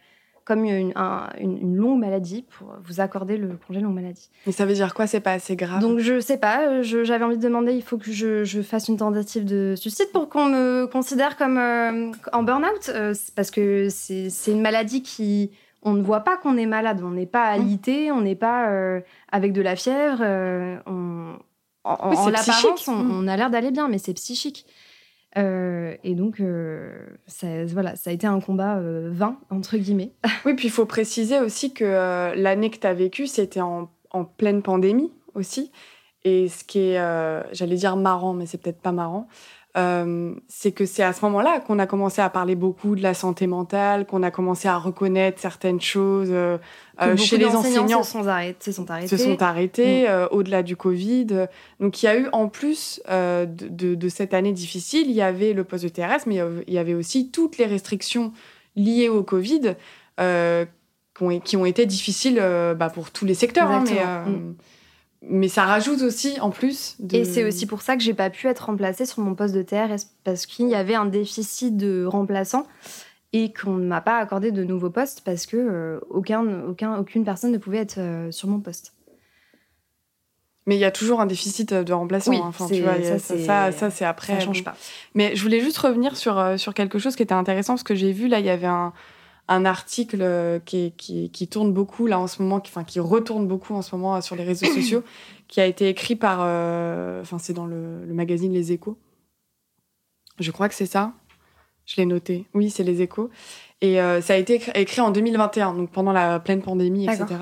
[0.47, 0.95] comme une,
[1.41, 4.31] une, longue maladie pour vous accorder le congé longue maladie.
[4.47, 5.09] Mais ça veut dire quoi?
[5.09, 5.81] C'est pas assez grave?
[5.81, 6.69] Donc je sais pas.
[6.69, 10.07] Euh, j'avais envie de demander, il faut que je, je, fasse une tentative de suicide
[10.13, 15.51] pour qu'on me considère comme euh, en burn-out, euh, parce que c'est une maladie qui
[15.83, 18.71] on ne voit pas qu'on est malade, on n'est pas alité, on n'est pas
[19.31, 20.23] avec de la fièvre.
[20.87, 21.35] on,
[21.83, 23.11] en, en l'apparence, on, mm.
[23.25, 24.67] on, a l'air d'aller bien, mais c'est psychique.
[25.37, 26.93] Euh, et donc, euh,
[27.27, 30.13] ça, voilà, ça a été un combat euh, vain, entre guillemets.
[30.45, 34.25] oui, puis il faut préciser aussi que l'année que tu as vécue, c'était en, en,
[34.25, 35.73] pleine pandémie aussi.
[36.25, 39.29] Et ce qui est, j'allais dire marrant, mais c'est peut-être pas marrant,
[39.77, 43.13] euh, c'est que c'est à ce moment-là qu'on a commencé à parler beaucoup de la
[43.13, 46.57] santé mentale, qu'on a commencé à reconnaître certaines choses euh,
[47.03, 48.03] euh chez les enseignants.
[48.03, 48.65] Se sont arrêtés.
[48.65, 50.11] Se sont arrêtés, se sont arrêtés mm.
[50.11, 51.27] euh, au-delà du Covid.
[51.79, 55.23] Donc il y a eu en plus de, de, de, cette année difficile, il y
[55.23, 58.33] avait le poste de TRS, mais il y avait aussi toutes les restrictions
[58.77, 59.75] liées au Covid
[60.17, 62.43] qui ont, qui, ont, été difficiles
[62.79, 63.71] bah, pour tous les secteurs.
[63.71, 64.01] Hein, mais,
[65.29, 66.97] mais ça rajoute aussi en plus.
[66.99, 67.17] De...
[67.17, 69.63] Et c'est aussi pour ça que j'ai pas pu être remplacée sur mon poste de
[69.63, 72.67] TRS parce qu'il y avait un déficit de remplaçants
[73.33, 77.25] et qu'on ne m'a pas accordé de nouveaux postes parce que euh, aucun, aucun, aucune
[77.25, 78.93] personne ne pouvait être euh, sur mon poste.
[80.67, 82.33] Mais il y a toujours un déficit de remplaçants.
[82.33, 82.47] Oui, hein.
[82.47, 84.35] enfin, tu vois, ça, ça, c'est après.
[84.35, 84.75] Ça change pas.
[85.15, 87.95] Mais je voulais juste revenir sur, euh, sur quelque chose qui était intéressant parce que
[87.95, 88.93] j'ai vu là, il y avait un,
[89.49, 93.01] un article euh, qui, qui, qui, tourne beaucoup là en ce moment, qui, enfin, qui
[93.01, 95.03] retourne beaucoup en ce moment euh, sur les réseaux sociaux,
[95.49, 96.41] qui a été écrit par.
[97.21, 98.99] Enfin, c'est dans le, le, magazine Les Échos.
[100.39, 101.13] Je crois que c'est ça.
[101.87, 102.47] Je l'ai noté.
[102.55, 103.31] Oui, c'est Les Échos.
[103.81, 107.37] Et ça a été écrit en 2021, donc pendant la pleine pandémie, etc.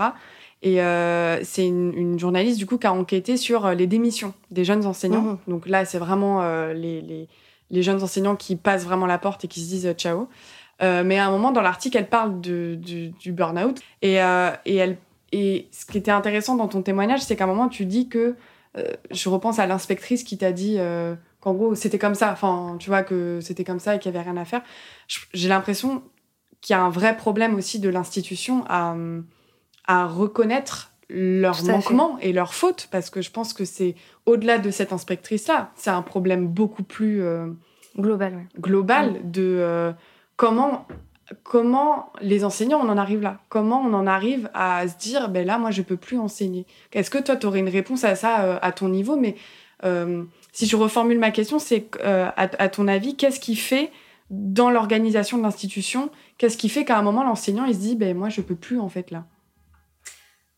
[0.64, 4.32] Et euh, c'est une, une, journaliste du coup qui a enquêté sur euh, les démissions
[4.50, 5.20] des jeunes enseignants.
[5.22, 5.38] Mmh.
[5.46, 7.28] Donc là, c'est vraiment euh, les, les,
[7.70, 10.26] les, jeunes enseignants qui passent vraiment la porte et qui se disent euh, ciao.
[10.83, 13.81] Euh, mais à un moment dans l'article, elle parle de, du, du burn-out.
[14.03, 14.97] Et, et, elle,
[15.33, 18.35] et ce qui était intéressant dans ton témoignage, c'est qu'à un moment tu dis que
[19.11, 20.79] je repense à l'inspectrice qui t'a dit
[21.41, 24.16] qu'en gros c'était comme ça, enfin tu vois que c'était comme ça et qu'il y
[24.16, 24.62] avait rien à faire.
[25.33, 26.03] J'ai l'impression
[26.61, 28.97] qu'il y a un vrai problème aussi de l'institution à
[29.87, 33.95] à reconnaître leurs manquements et leurs fautes, parce que je pense que c'est
[34.27, 37.49] au-delà de cette inspectrice-là, c'est un problème beaucoup plus euh,
[37.99, 39.93] global, global de euh,
[40.37, 40.87] comment
[41.43, 45.47] comment les enseignants on en arrive là, comment on en arrive à se dire ben
[45.47, 46.66] là moi je peux plus enseigner?
[46.93, 49.37] Est-ce que toi tu aurais une réponse à ça euh, à ton niveau, mais
[50.53, 53.91] si je reformule ma question, c'est à, à ton avis qu'est-ce qui fait
[54.30, 58.16] dans l'organisation de l'institution, qu'est-ce qui fait qu'à un moment l'enseignant il se dit ben
[58.16, 59.26] moi je peux plus en fait là?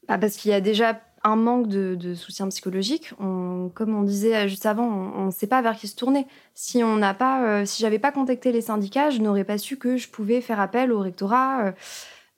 [0.09, 3.13] Bah, parce qu'il y a déjà un manque de, soutien psychologique.
[3.19, 6.27] Comme on disait juste avant, on ne sait pas vers qui se tourner.
[6.55, 9.97] Si on n'a pas, euh, j'avais pas contacté les syndicats, je n'aurais pas su que
[9.97, 11.67] je pouvais faire appel au rectorat.
[11.67, 11.73] Euh.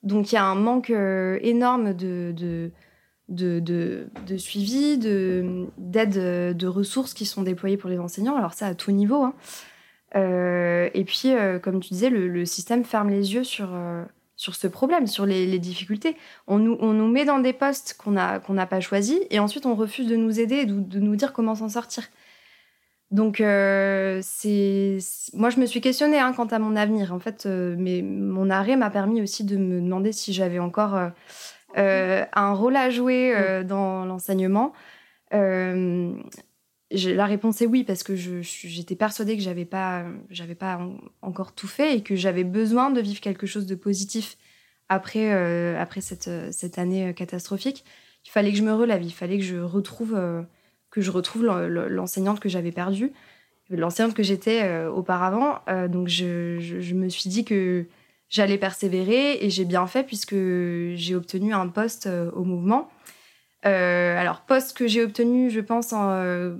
[0.03, 2.71] donc il y a un manque euh, énorme de,
[4.37, 8.35] suivi, d'aide, de, ressources qui sont déployées pour les enseignants.
[8.35, 9.23] Alors ça à tout niveau.
[9.23, 9.33] Hein.
[10.15, 11.29] et puis,
[11.61, 13.69] comme tu disais, le, système ferme les yeux sur
[14.39, 16.15] sur ce problème, sur les, difficultés.
[16.47, 19.75] On nous, on nous met dans des postes qu'on n'a pas choisis et ensuite on
[19.75, 22.05] refuse de nous aider, de, de nous dire comment s'en sortir.
[23.11, 24.99] Donc, euh, c'est
[25.33, 27.13] moi, je me suis questionnée hein, quant à mon avenir.
[27.13, 30.95] En fait, euh, mais mon arrêt m'a permis aussi de me demander si j'avais encore
[31.77, 34.71] euh, un rôle à jouer dans l'enseignement.
[36.91, 40.79] La réponse est oui parce que j'étais persuadée que j'avais pas j'avais pas
[41.21, 44.37] encore tout fait et que j'avais besoin de vivre quelque chose de positif
[44.87, 47.85] après euh, après cette cette année catastrophique.
[48.25, 50.41] Il fallait que je me relève il fallait que je retrouve euh,
[50.89, 53.11] que je retrouve l'enseignante que j'avais perdue
[53.69, 55.59] l'enseignante que j'étais euh, auparavant.
[55.89, 57.85] Donc je, je, je, me suis dit que
[58.27, 62.89] j'allais persévérer et j'ai bien fait puisque j'ai obtenu un poste au mouvement.
[63.61, 66.57] Alors poste que j'ai obtenu je pense en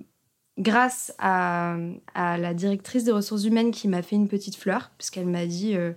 [0.59, 1.77] grâce à,
[2.15, 5.75] la directrice des ressources humaines qui m'a fait une petite fleur, puisqu'elle m'a dit.
[5.75, 5.93] Euh,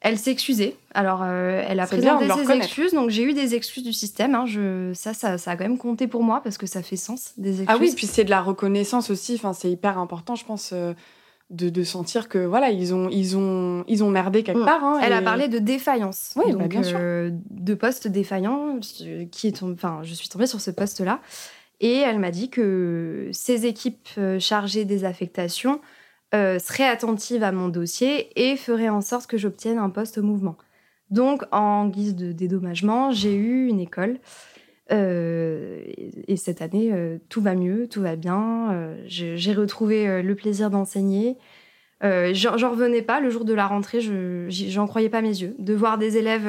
[0.00, 0.76] elle s'est excusée.
[0.92, 2.92] Alors, euh, elle a présenté ses excuses.
[2.92, 4.34] Donc, j'ai eu des excuses du système.
[4.34, 4.44] Hein.
[4.44, 7.32] Je, ça, ça, ça, a quand même compté pour moi parce que ça fait sens,
[7.38, 7.68] des excuses.
[7.70, 9.34] Ah oui, puis c'est de la reconnaissance aussi.
[9.36, 10.72] Enfin, c'est hyper important, je pense.
[10.74, 10.92] Euh,
[11.50, 14.64] de, sentir que voilà ils ont ils ont ils ont merdé quelque mm.
[14.64, 18.80] part hein, elle a parlé de défaillance oui bah, donc, bien sûr de poste défaillant
[18.80, 21.20] qui est enfin je suis tombée sur ce poste là
[21.84, 25.82] et elle m'a dit que ces équipes euh, chargées des affectations
[26.34, 30.22] euh, seraient attentives à mon dossier et feraient en sorte que j'obtienne un poste au
[30.22, 30.56] mouvement.
[31.10, 34.16] Donc, en guise de dédommagement, j'ai eu une école.
[34.92, 35.82] Euh,
[36.26, 36.90] et cette année,
[37.28, 38.96] tout va mieux, tout va bien.
[39.04, 41.36] j'ai retrouvé le plaisir d'enseigner.
[42.02, 44.00] j'en revenais pas le jour de la rentrée,
[44.48, 45.54] j'en croyais pas mes yeux.
[45.58, 46.48] De voir des élèves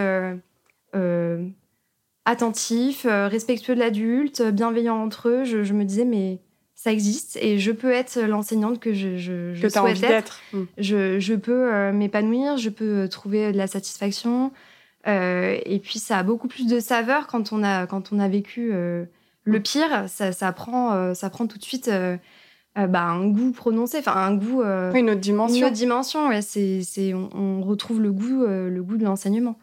[2.26, 5.44] attentifs, euh, respectueux de l'adulte, bienveillants entre eux.
[5.44, 6.40] Je, me disais, mais
[6.74, 10.42] ça existe et je peux être l'enseignante que je, je, souhaite être.
[10.52, 10.64] Hmm.
[10.78, 14.52] Je, peux euh, m'épanouir, je peux euh, trouver de la satisfaction.
[15.06, 18.72] et puis, ça a beaucoup plus de saveur quand on a, quand on a vécu
[18.72, 19.08] le
[19.46, 19.62] hmm.
[19.62, 20.06] pire.
[20.08, 21.92] Ça, ça, prend, ça prend tout de suite
[22.76, 24.64] bah, un goût prononcé, enfin un goût.
[24.64, 25.58] une autre dimension.
[25.58, 26.42] Une autre dimension, ouais.
[26.42, 29.60] C'est, on, on, retrouve le goût, le goût de l'enseignement.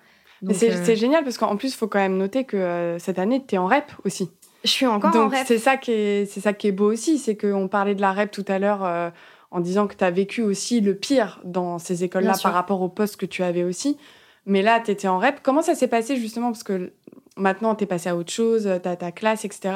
[0.49, 3.45] Euh, c'est génial parce qu'en plus, il faut quand même noter que euh, cette année,
[3.47, 4.31] tu es en REP aussi.
[4.65, 5.45] Je suis encore en REP.
[5.47, 8.31] C'est ça, qui est, ça qui est beau aussi, c'est qu'on parlait de la REP
[8.31, 9.11] tout à l'heure euh,
[9.51, 12.89] en disant que tu as vécu aussi le pire dans ces écoles-là par rapport au
[12.89, 13.99] poste que tu avais aussi.
[14.45, 15.41] Mais là, tu étais en REP.
[15.43, 16.51] Comment ça s'est passé justement?
[16.51, 16.93] Parce que
[17.37, 19.75] maintenant, tu es passé à autre chose, tu as ta classe, etc.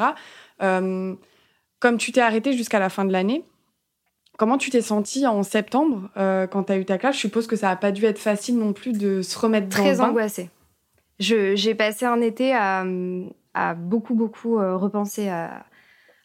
[0.59, 3.43] comme tu t'es arrêté jusqu'à la fin de l'année,
[4.37, 7.15] Comment tu t'es sentie en septembre quand tu as eu ta classe?
[7.15, 9.95] Je suppose que ça n'a pas dû être facile non plus de se remettre Très
[9.95, 10.51] dans angoissée.
[11.19, 12.85] J'ai passé un été à,
[13.53, 15.65] à beaucoup, beaucoup repenser à,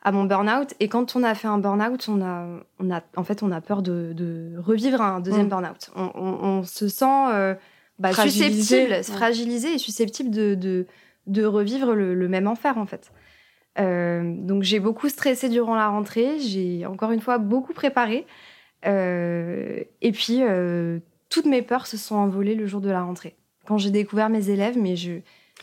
[0.02, 0.74] à mon burn-out.
[0.80, 2.46] Et quand on a fait un burn-out, on a,
[2.78, 5.50] on a, en fait, on a peur de, de revivre un deuxième mm.
[5.50, 5.90] burn-out.
[5.96, 7.56] On, on, se sent
[7.98, 10.86] bah, susceptible, fragilisé et susceptible de, de,
[11.26, 13.12] de revivre le, le, même enfer, en fait.
[13.78, 16.38] donc j'ai beaucoup stressé durant la rentrée.
[16.38, 18.26] J'ai encore une fois beaucoup préparé.
[18.84, 20.42] et puis
[21.30, 23.36] toutes mes peurs se sont envolées le jour de la rentrée.
[23.66, 25.12] Quand j'ai découvert mes élèves, mais je.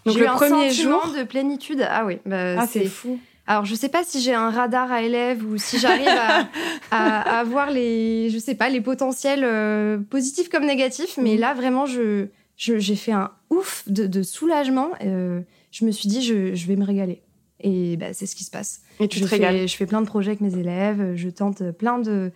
[0.06, 1.86] Donc le premier jour de plénitude.
[1.89, 3.20] Ah oui, bah, ah, c'est fou.
[3.50, 6.08] Alors, je sais pas si j'ai un radar à élèves ou si j'arrive
[6.91, 11.39] à, à, voir les, je sais pas, les potentiels euh, positifs comme négatifs, mais mhm.
[11.39, 12.28] là, vraiment, je,
[12.58, 14.91] j'ai fait un ouf de, soulagement.
[15.04, 15.41] Euh,
[15.72, 17.24] je me suis dit, je, je vais me régaler.
[17.62, 18.82] Et bah, c'est ce qui se passe.
[19.00, 19.68] Et tu je te régales.
[19.68, 22.32] Je fais plein de projets avec mes élèves, je tente plein de,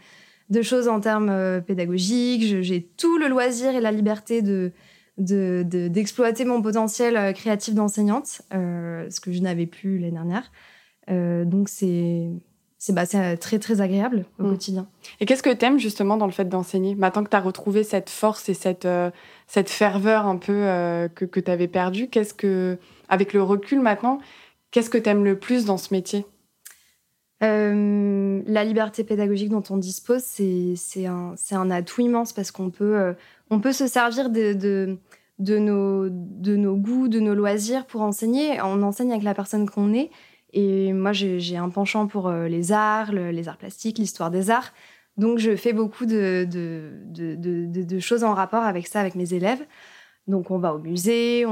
[0.50, 2.64] de choses en termes euh, pédagogiques.
[2.64, 4.72] J'ai tout le loisir et la liberté de
[5.18, 10.52] d'exploiter mon potentiel euh, créatif d'enseignante, euh, ce que je n'avais plus l'année dernière.
[11.08, 12.30] donc c'est
[12.80, 14.50] c'est bah, très très agréable au mm.
[14.50, 14.88] quotidien.
[15.22, 16.96] Et qu'est-ce que tu aimes justement dans le fait d'enseigner?
[16.96, 18.88] Maintenant que tu as retrouvé cette force et cette,
[19.48, 20.66] cette ferveur un peu
[21.16, 24.20] que, que tu avais perdue, qu'est-ce que, avec le recul maintenant,
[24.72, 26.26] qu'est-ce que tu aimes le plus dans ce métier?
[27.44, 32.96] Euh, la liberté pédagogique dont on dispose, c'est un, un, atout immense parce qu'on peut,
[32.98, 33.14] euh,
[33.54, 34.98] on peut se servir de,
[35.40, 38.62] nos, goûts, de nos loisirs pour enseigner.
[38.62, 40.10] On enseigne avec la personne qu'on est.
[40.54, 44.74] Et moi, j'ai un penchant pour euh, les arts, les arts plastiques, l'histoire des arts.
[45.18, 46.48] Donc, je fais beaucoup de,
[48.00, 49.66] choses en rapport avec ça, avec mes élèves.
[50.28, 51.46] Donc, on va au musée,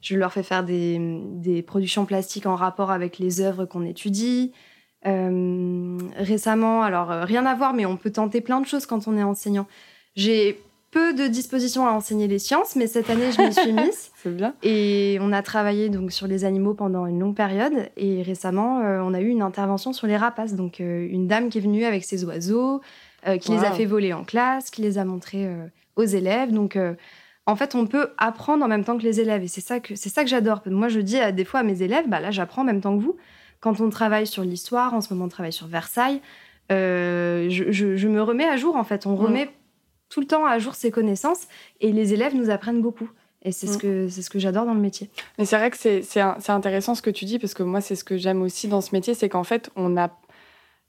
[0.00, 0.98] je leur fais faire des,
[1.34, 4.52] des productions plastiques en rapport avec les œuvres qu'on étudie.
[5.04, 9.08] Euh, récemment, alors euh, rien à voir, mais on peut tenter plein de choses quand
[9.08, 9.66] on est enseignant.
[10.14, 10.60] J'ai
[10.92, 14.10] peu de dispositions à enseigner les sciences, mais cette année, je m'y suis mise.
[14.22, 14.54] C'est bien.
[14.62, 17.90] Et on a travaillé donc sur les animaux pendant une longue période.
[17.96, 20.54] Et récemment, euh, on a eu une intervention sur les rapaces.
[20.54, 22.80] Donc, une dame qui est venue avec ses oiseaux,
[23.40, 25.48] qui les a fait voler en classe, qui les a montrés
[25.96, 26.52] aux élèves.
[26.52, 26.78] Donc,
[27.46, 29.42] en fait, on peut apprendre en même temps que les élèves.
[29.42, 30.62] Et c'est ça que, c'est ça que j'adore.
[30.66, 32.96] Moi, je dis à, des fois à mes élèves, bah là, j'apprends en même temps
[32.96, 33.16] que vous.
[33.60, 36.20] Quand on travaille sur l'histoire, en ce moment on travaille sur Versailles,
[36.70, 39.06] euh, je, me remets à jour en fait.
[39.06, 39.20] On mm.
[39.20, 39.50] remet
[40.12, 41.48] tout le temps à jour ses connaissances
[41.80, 43.08] et les élèves nous apprennent beaucoup.
[43.44, 43.80] Et c'est ce mm.
[43.80, 45.08] que ce que j'adore dans le métier.
[45.38, 48.04] Mais c'est vrai que c'est intéressant ce que tu dis parce que moi c'est ce
[48.04, 50.10] que j'aime aussi dans ce métier, c'est qu'en fait on a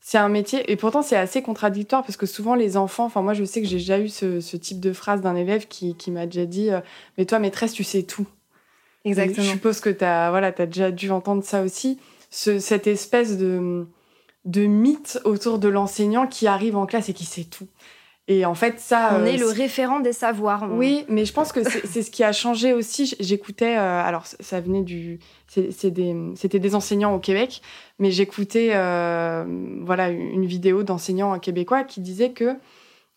[0.01, 3.34] c'est un métier et pourtant c'est assez contradictoire parce que souvent les enfants, enfin moi
[3.34, 6.45] je sais que j'ai déjà eu ce, type de phrase d'un élève qui, m'a déjà
[6.45, 6.82] dit euh,
[7.17, 8.28] mais toi maîtresse tu sais tout.
[9.05, 9.45] Exactement.
[9.45, 11.97] je suppose que tu as voilà as déjà dû entendre ça aussi
[12.30, 13.88] cette espèce de,
[14.43, 17.67] de mythe autour de l'enseignant qui arrive en classe et qui sait tout.
[18.30, 19.17] Et en fait, ça.
[19.19, 20.67] On est euh, le référent des savoirs.
[20.71, 23.15] Oui, mais je pense que c'est ce qui a changé aussi.
[23.19, 25.19] J'écoutais, euh, alors ça venait du.
[25.47, 27.61] C'était des, des, enseignants au Québec,
[27.99, 29.43] mais j'écoutais euh,
[29.82, 32.57] voilà, une vidéo d'enseignants québécois qui disait que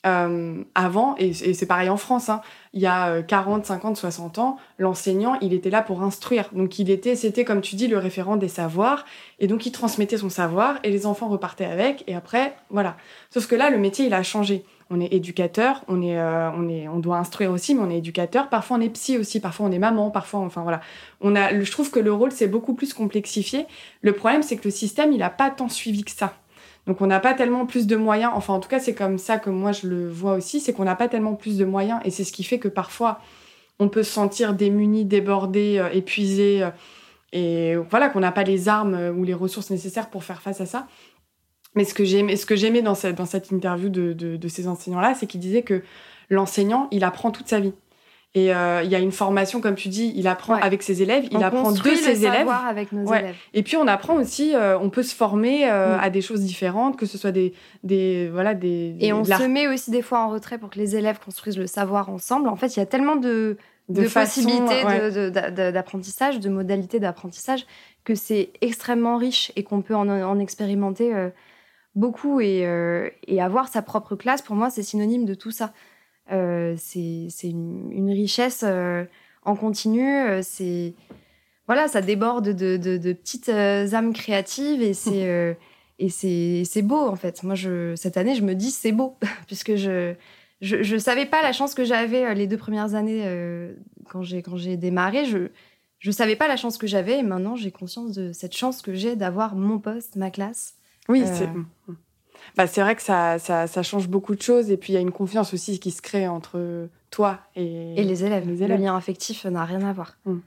[0.06, 2.40] euh, avant, et, c'est pareil en France, hein,
[2.72, 6.50] il y a 40, 50, 60 ans, l'enseignant, il était là pour instruire.
[6.52, 9.04] Donc il était, c'était comme tu dis, le référent des savoirs,
[9.40, 12.96] et donc il transmettait son savoir, et les enfants repartaient avec, et après, voilà.
[13.30, 14.64] Sauf que là, le métier, il a changé.
[14.88, 17.98] On est éducateur, on est, euh, on est, on doit instruire aussi, mais on est
[17.98, 18.48] éducateur.
[18.48, 20.80] Parfois, on est psy aussi, parfois on est maman, parfois, enfin voilà.
[21.20, 23.66] On a, je trouve que le rôle c'est beaucoup plus complexifié.
[24.02, 26.34] Le problème, c'est que le système, il a pas tant suivi que ça.
[26.86, 29.38] Donc on n'a pas tellement plus de moyens, enfin en tout cas c'est comme ça
[29.38, 32.10] que moi je le vois aussi, c'est qu'on n'a pas tellement plus de moyens et
[32.10, 33.20] c'est ce qui fait que parfois
[33.80, 36.70] on peut se sentir démuni, débordé, euh, épuisé euh,
[37.32, 40.66] et voilà qu'on n'a pas les armes ou les ressources nécessaires pour faire face à
[40.66, 40.86] ça.
[41.76, 44.66] Mais ce que j'aimais, ce que j'aimais dans cette, dans cette interview de, de ces
[44.66, 45.82] enseignants-là, c'est qu'ils disaient que
[46.30, 47.74] l'enseignant, il apprend toute sa vie.
[48.36, 51.24] Et euh, il y a une formation, comme tu dis, il apprend avec ses élèves,
[51.30, 52.46] il apprend de ses élèves.
[52.68, 53.34] avec nos élèves.
[53.54, 56.00] Et puis on apprend aussi, euh, on peut se former euh, mm.
[56.02, 58.94] à des choses différentes, que ce soit des, des voilà des.
[59.00, 61.66] Et on se met aussi des fois en retrait pour que les élèves construisent le
[61.66, 62.48] savoir ensemble.
[62.48, 63.56] En fait, il y a tellement de,
[63.88, 64.82] de, de possibilités
[65.72, 67.64] d'apprentissage, de, modalités d'apprentissage,
[68.04, 71.10] que c'est extrêmement riche et qu'on peut en, en expérimenter
[71.96, 72.68] beaucoup et,
[73.26, 74.42] et avoir sa propre classe.
[74.42, 75.72] Pour moi, c'est synonyme de tout ça.
[76.32, 79.04] Euh, c'est une, richesse euh,
[79.44, 80.06] en continu.
[80.06, 80.94] Euh, c'est
[81.66, 85.56] voilà, ça déborde de, de, petites âmes créatives et c'est
[85.98, 87.42] et c'est beau en fait.
[87.42, 89.16] Moi, je, cette année, je me dis c'est beau
[89.46, 90.14] puisque je
[90.62, 93.24] je ne savais pas la chance que j'avais les deux premières années
[94.08, 95.24] quand j'ai quand j'ai démarré.
[95.26, 95.48] Je
[95.98, 98.94] je savais pas la chance que j'avais et maintenant j'ai conscience de cette chance que
[98.94, 100.75] j'ai d'avoir mon poste, ma classe.
[101.08, 101.48] Oui, c'est
[102.56, 104.70] bah, c'est vrai que ça, ça, ça, change beaucoup de choses.
[104.70, 108.04] Et puis, il y a une confiance aussi qui se crée entre toi et, et
[108.04, 108.48] les, élèves.
[108.48, 108.78] les élèves.
[108.78, 110.16] Le lien affectif n'a rien à voir.
[110.24, 110.38] Mm.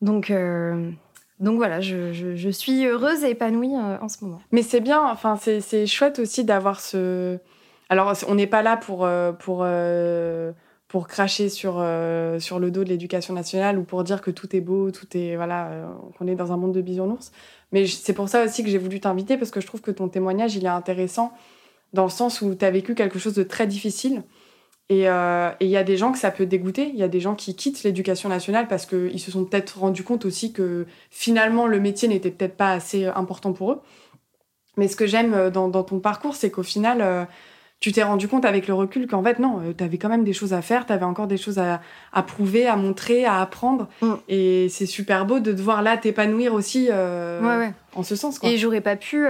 [0.00, 0.90] Donc, euh,
[1.38, 4.40] donc voilà, je, suis heureuse et épanouie en ce moment.
[4.50, 7.38] Mais c'est bien, enfin, c'est chouette aussi d'avoir ce.
[7.88, 9.66] Alors, on n'est pas là pour, pour,
[10.88, 11.84] pour cracher sur,
[12.38, 15.36] sur le dos de l'éducation nationale ou pour dire que tout est beau, tout est.
[15.36, 17.32] Voilà, qu'on est dans un monde de bisounours.
[17.72, 20.08] Mais c'est pour ça aussi que j'ai voulu t'inviter parce que je trouve que ton
[20.08, 21.32] témoignage, il est intéressant
[21.92, 24.22] dans le sens où tu as vécu quelque chose de très difficile.
[24.90, 26.88] Euh, et il y a des gens que ça peut dégoûter.
[26.88, 30.02] Il y a des gens qui quittent l'éducation nationale parce qu'ils se sont peut-être rendus
[30.02, 33.80] compte aussi que finalement le métier n'était peut-être pas assez important pour eux.
[34.76, 37.24] Mais ce que j'aime euh, dans, ton parcours, c'est qu'au final, euh,
[37.80, 40.32] tu t'es rendu compte avec le recul qu'en fait, non, tu avais quand même des
[40.32, 41.80] choses à faire, tu avais encore des choses à,
[42.22, 43.88] prouver, à montrer, à apprendre.
[44.02, 44.14] Mm.
[44.28, 48.38] Et c'est super beau de te voir là t'épanouir aussi en ce sens.
[48.42, 49.26] Et j'aurais pas pu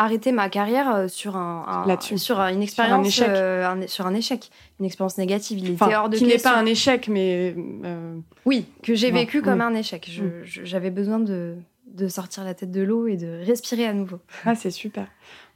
[0.00, 3.28] arrêter ma carrière euh, sur un, sur une expérience échec.
[3.28, 6.66] Euh, sur un échec une expérience négative il était hors de qui n'est pas un
[6.66, 7.54] échec mais
[7.84, 8.16] euh,
[8.46, 10.64] oui que j'ai vécu comme un échec mm.
[10.64, 11.56] j'avais besoin de,
[12.00, 15.06] de sortir la tête de l'eau et de respirer à nouveau ah c'est super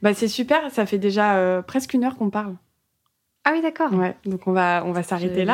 [0.01, 2.55] bah c'est super ça fait déjà presque une heure qu'on parle
[3.47, 3.93] ah oui, d'accord.
[3.93, 5.53] Ouais, donc on va, on va s'arrêter là.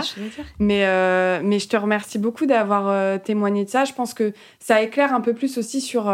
[0.60, 0.86] Mais,
[1.44, 3.84] mais je te remercie beaucoup d'avoir témoigné de ça.
[3.84, 6.10] Je pense que ça éclaire un peu plus aussi sur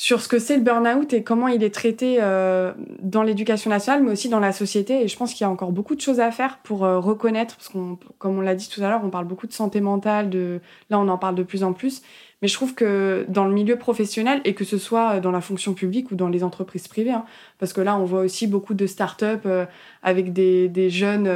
[0.00, 2.72] sur ce que c'est le burn-out et comment il est traité euh,
[3.02, 5.02] dans l'éducation nationale, mais aussi dans la société.
[5.02, 7.56] Et je pense qu'il y a encore beaucoup de choses à faire pour euh, reconnaître,
[7.56, 10.30] parce qu'on, comme on l'a dit tout à l'heure, on parle beaucoup de santé mentale,
[10.30, 12.02] de là on en parle de plus en plus.
[12.42, 15.74] Mais je trouve que dans le milieu professionnel, et que ce soit dans la fonction
[15.74, 17.24] publique ou dans les entreprises privées, hein,
[17.58, 19.66] parce que là on voit aussi beaucoup de start-up euh,
[20.04, 21.28] avec des, des jeunes,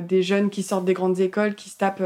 [0.00, 2.02] des jeunes qui sortent des grandes écoles, qui se tapent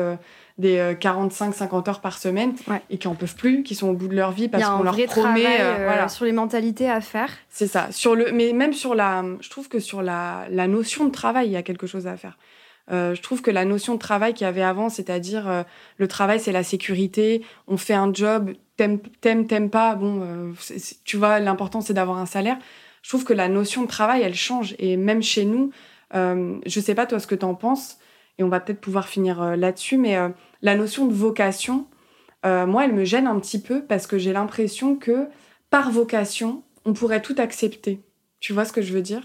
[0.57, 2.55] des 45-50 euh, heures par semaine
[2.89, 4.97] et qui en peuvent plus, qui sont au bout de leur vie parce qu'on leur
[5.07, 6.09] promet euh, euh, voilà.
[6.09, 7.31] sur les mentalités à faire.
[7.49, 7.89] C'est ça.
[7.91, 11.49] Sur le, mais même sur la, je trouve que sur la, la notion de travail,
[11.49, 12.39] il y a quelque chose à faire.
[12.89, 15.65] je trouve que la notion de travail qu'il y avait avant, c'est-à-dire
[15.97, 20.55] le travail, c'est la sécurité, on fait un job, t'aimes, t'aimes, t'aimes pas, bon,
[21.05, 22.59] tu vois, l'important c'est d'avoir un salaire.
[23.03, 24.77] Je trouve que la notion de travail, elle change.
[24.79, 25.73] Et même chez nous,
[26.13, 27.99] je sais pas toi ce que t'en penses,
[28.39, 30.29] et on va peut-être pouvoir finir euh, là-dessus, mais euh,
[30.63, 31.87] la notion de vocation,
[32.45, 35.29] euh, moi, elle me gêne un petit peu parce que j'ai l'impression que
[35.71, 38.01] par vocation, on pourrait tout accepter.
[38.41, 39.23] Tu vois ce que je veux dire?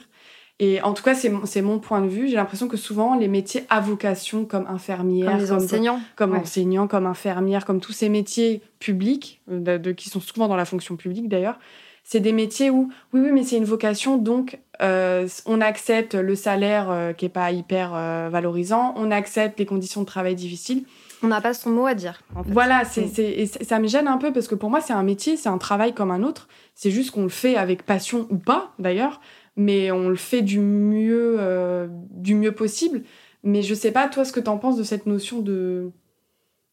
[0.62, 2.28] Et en tout cas, c'est mon, mon point de vue.
[2.28, 7.05] J'ai l'impression que souvent, les métiers à vocation, comme infirmière, comme, enseignants, comme enseignants, comme
[7.05, 11.60] infirmière, comme tous ces métiers publics, de, qui sont souvent dans la fonction publique d'ailleurs,
[12.04, 16.36] c'est des métiers où, oui, oui, mais c'est une vocation, donc euh, on accepte le
[16.36, 20.86] salaire euh, qui est pas hyper euh, valorisant, on accepte les conditions de travail difficiles.
[21.22, 22.22] On n'a pas son mot à dire.
[22.45, 23.64] Voilà, c'est, mm.
[23.64, 25.93] ça me gêne un peu parce que pour moi, c'est un métier, c'est un travail
[25.93, 26.47] comme un autre.
[26.76, 29.20] C'est juste qu'on le fait avec passion ou pas, d'ailleurs,
[29.58, 33.04] mais on le fait du mieux, du mieux possible.
[33.43, 35.91] Mais je sais pas, toi, ce que tu en penses de cette notion de,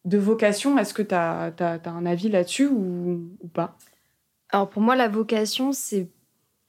[0.05, 0.77] de vocation?
[0.77, 1.53] Est-ce que tu as,
[1.85, 3.77] un avis là-dessus ou, ou pas?
[4.51, 6.09] Alors pour moi, la vocation, c'est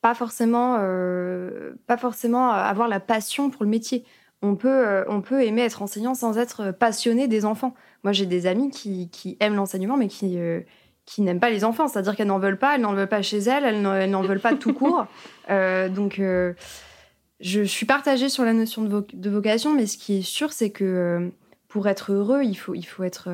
[0.01, 4.05] pas forcément, euh, pas forcément avoir la passion pour le métier.
[4.43, 7.74] On peut, euh, on peut aimer être enseignant sans être passionné des enfants.
[8.05, 10.61] Moi, j'ai des amis qui, qui aiment l'enseignement, mais qui, euh,
[11.05, 11.89] qui n'aiment pas les enfants.
[11.89, 14.55] C'est-à-dire qu'elles n'en veulent pas, elles n'en veulent pas chez elles, elles n'en veulent pas
[14.55, 15.07] tout court.
[15.49, 16.20] donc,
[17.41, 20.70] je, suis partagée sur la notion de, de, vocation, mais ce qui est sûr, c'est
[20.70, 21.33] que
[21.66, 23.29] pour être heureux, il faut, il faut, être,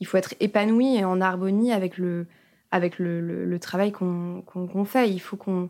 [0.00, 2.26] il faut être épanoui et en harmonie avec le,
[2.76, 5.10] avec le, travail qu'on fait.
[5.10, 5.68] Il faut, qu'on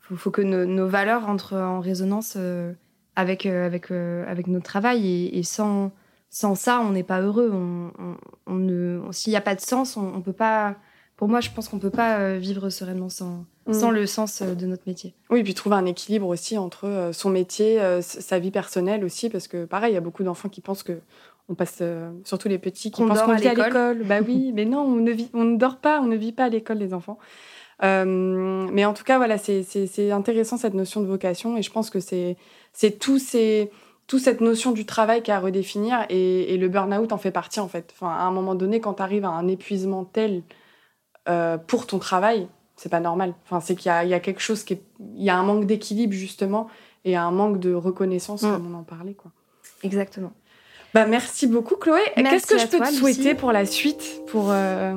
[0.00, 2.72] faut, que nos, valeurs entrent en résonance euh,
[3.14, 5.28] avec, euh, avec, euh, avec notre travail.
[5.32, 5.92] Et, sans,
[6.30, 7.50] sans ça, on n'est pas heureux.
[7.52, 10.74] On, on, S'il n'y a pas de sens, on, peut pas.
[11.16, 13.72] Pour moi, je pense qu'on ne peut pas vivre sereinement sans, mm.
[13.72, 15.14] sans le sens de notre métier.
[15.30, 19.48] Oui, et puis trouver un équilibre aussi entre son métier, sa vie personnelle aussi, parce
[19.48, 21.00] que pareil, il y a beaucoup d'enfants qui pensent que
[21.48, 24.02] on passe euh, surtout les petits qui pensent qu'on vit à l'école.
[24.04, 26.44] Bah oui, mais non, on ne, vit, on ne dort pas, on ne vit pas
[26.44, 27.18] à l'école, les enfants.
[27.82, 31.90] Euh, mais en tout cas, voilà, c'est intéressant cette notion de vocation et je pense
[31.90, 32.36] que c'est
[32.98, 33.70] tout ces
[34.06, 37.58] toute cette notion du travail qui a à redéfinir et, le burn-out en fait partie
[37.58, 37.92] en fait.
[37.92, 40.42] Enfin, à un moment donné, quand tu arrives à un épuisement tel
[41.28, 43.34] euh, pour ton travail, c'est pas normal.
[43.44, 44.82] Enfin, c'est qu'il y, y, a quelque chose qui est,
[45.16, 46.68] il y a un manque d'équilibre justement
[47.04, 48.52] et un manque de reconnaissance mm.
[48.52, 49.32] comme on en parlait quoi.
[49.82, 50.32] Exactement.
[50.96, 52.00] Bah, merci beaucoup, Chloé.
[52.16, 54.94] Qu'est-ce que je peux te souhaiter pour la suite pour, euh,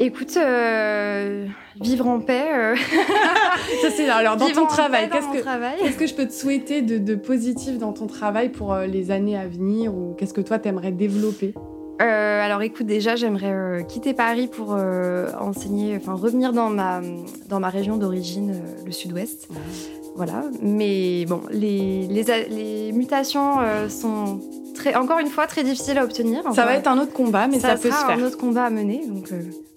[0.00, 1.46] Écoute, euh,
[1.80, 2.46] vivre en paix.
[2.52, 2.74] Euh.
[3.82, 5.08] Ça, c'est alors dans ton travail.
[5.08, 9.38] Qu'est-ce que, que je peux te souhaiter de, positif dans ton travail pour les années
[9.38, 11.54] à venir ou qu'est-ce que toi t'aimerais développer?
[12.00, 14.76] Alors écoute, déjà j'aimerais quitter Paris pour
[15.40, 17.00] enseigner, enfin revenir dans ma,
[17.48, 19.48] dans ma région d'origine, le sud-ouest.
[20.16, 24.40] Voilà, mais bon, les, les, les mutations sont
[24.76, 26.42] très, encore une fois, très difficile à obtenir.
[26.54, 28.18] ça va être un autre combat, mais ça, peut se faire.
[28.18, 29.06] un autre combat à mener.
[29.06, 29.30] Donc,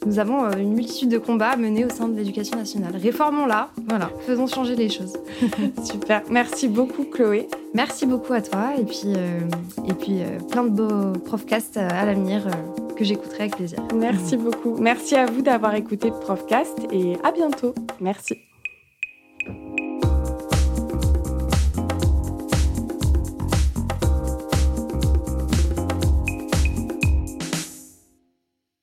[0.06, 2.96] nous avons une multitude de combats à mener au sein de l'éducation nationale.
[2.96, 5.14] Réformons-la, voilà, faisons changer les choses.
[5.84, 6.22] Super.
[6.30, 7.48] Merci beaucoup, Chloé.
[7.74, 9.14] Merci beaucoup à toi et puis,
[9.88, 12.48] et puis plein de beaux profcasts à l'avenir
[13.00, 13.80] que j'écouterai avec plaisir.
[13.96, 14.76] Merci beaucoup.
[14.78, 17.74] Merci à vous d'avoir écouté Profcast et à bientôt.
[18.02, 18.38] Merci.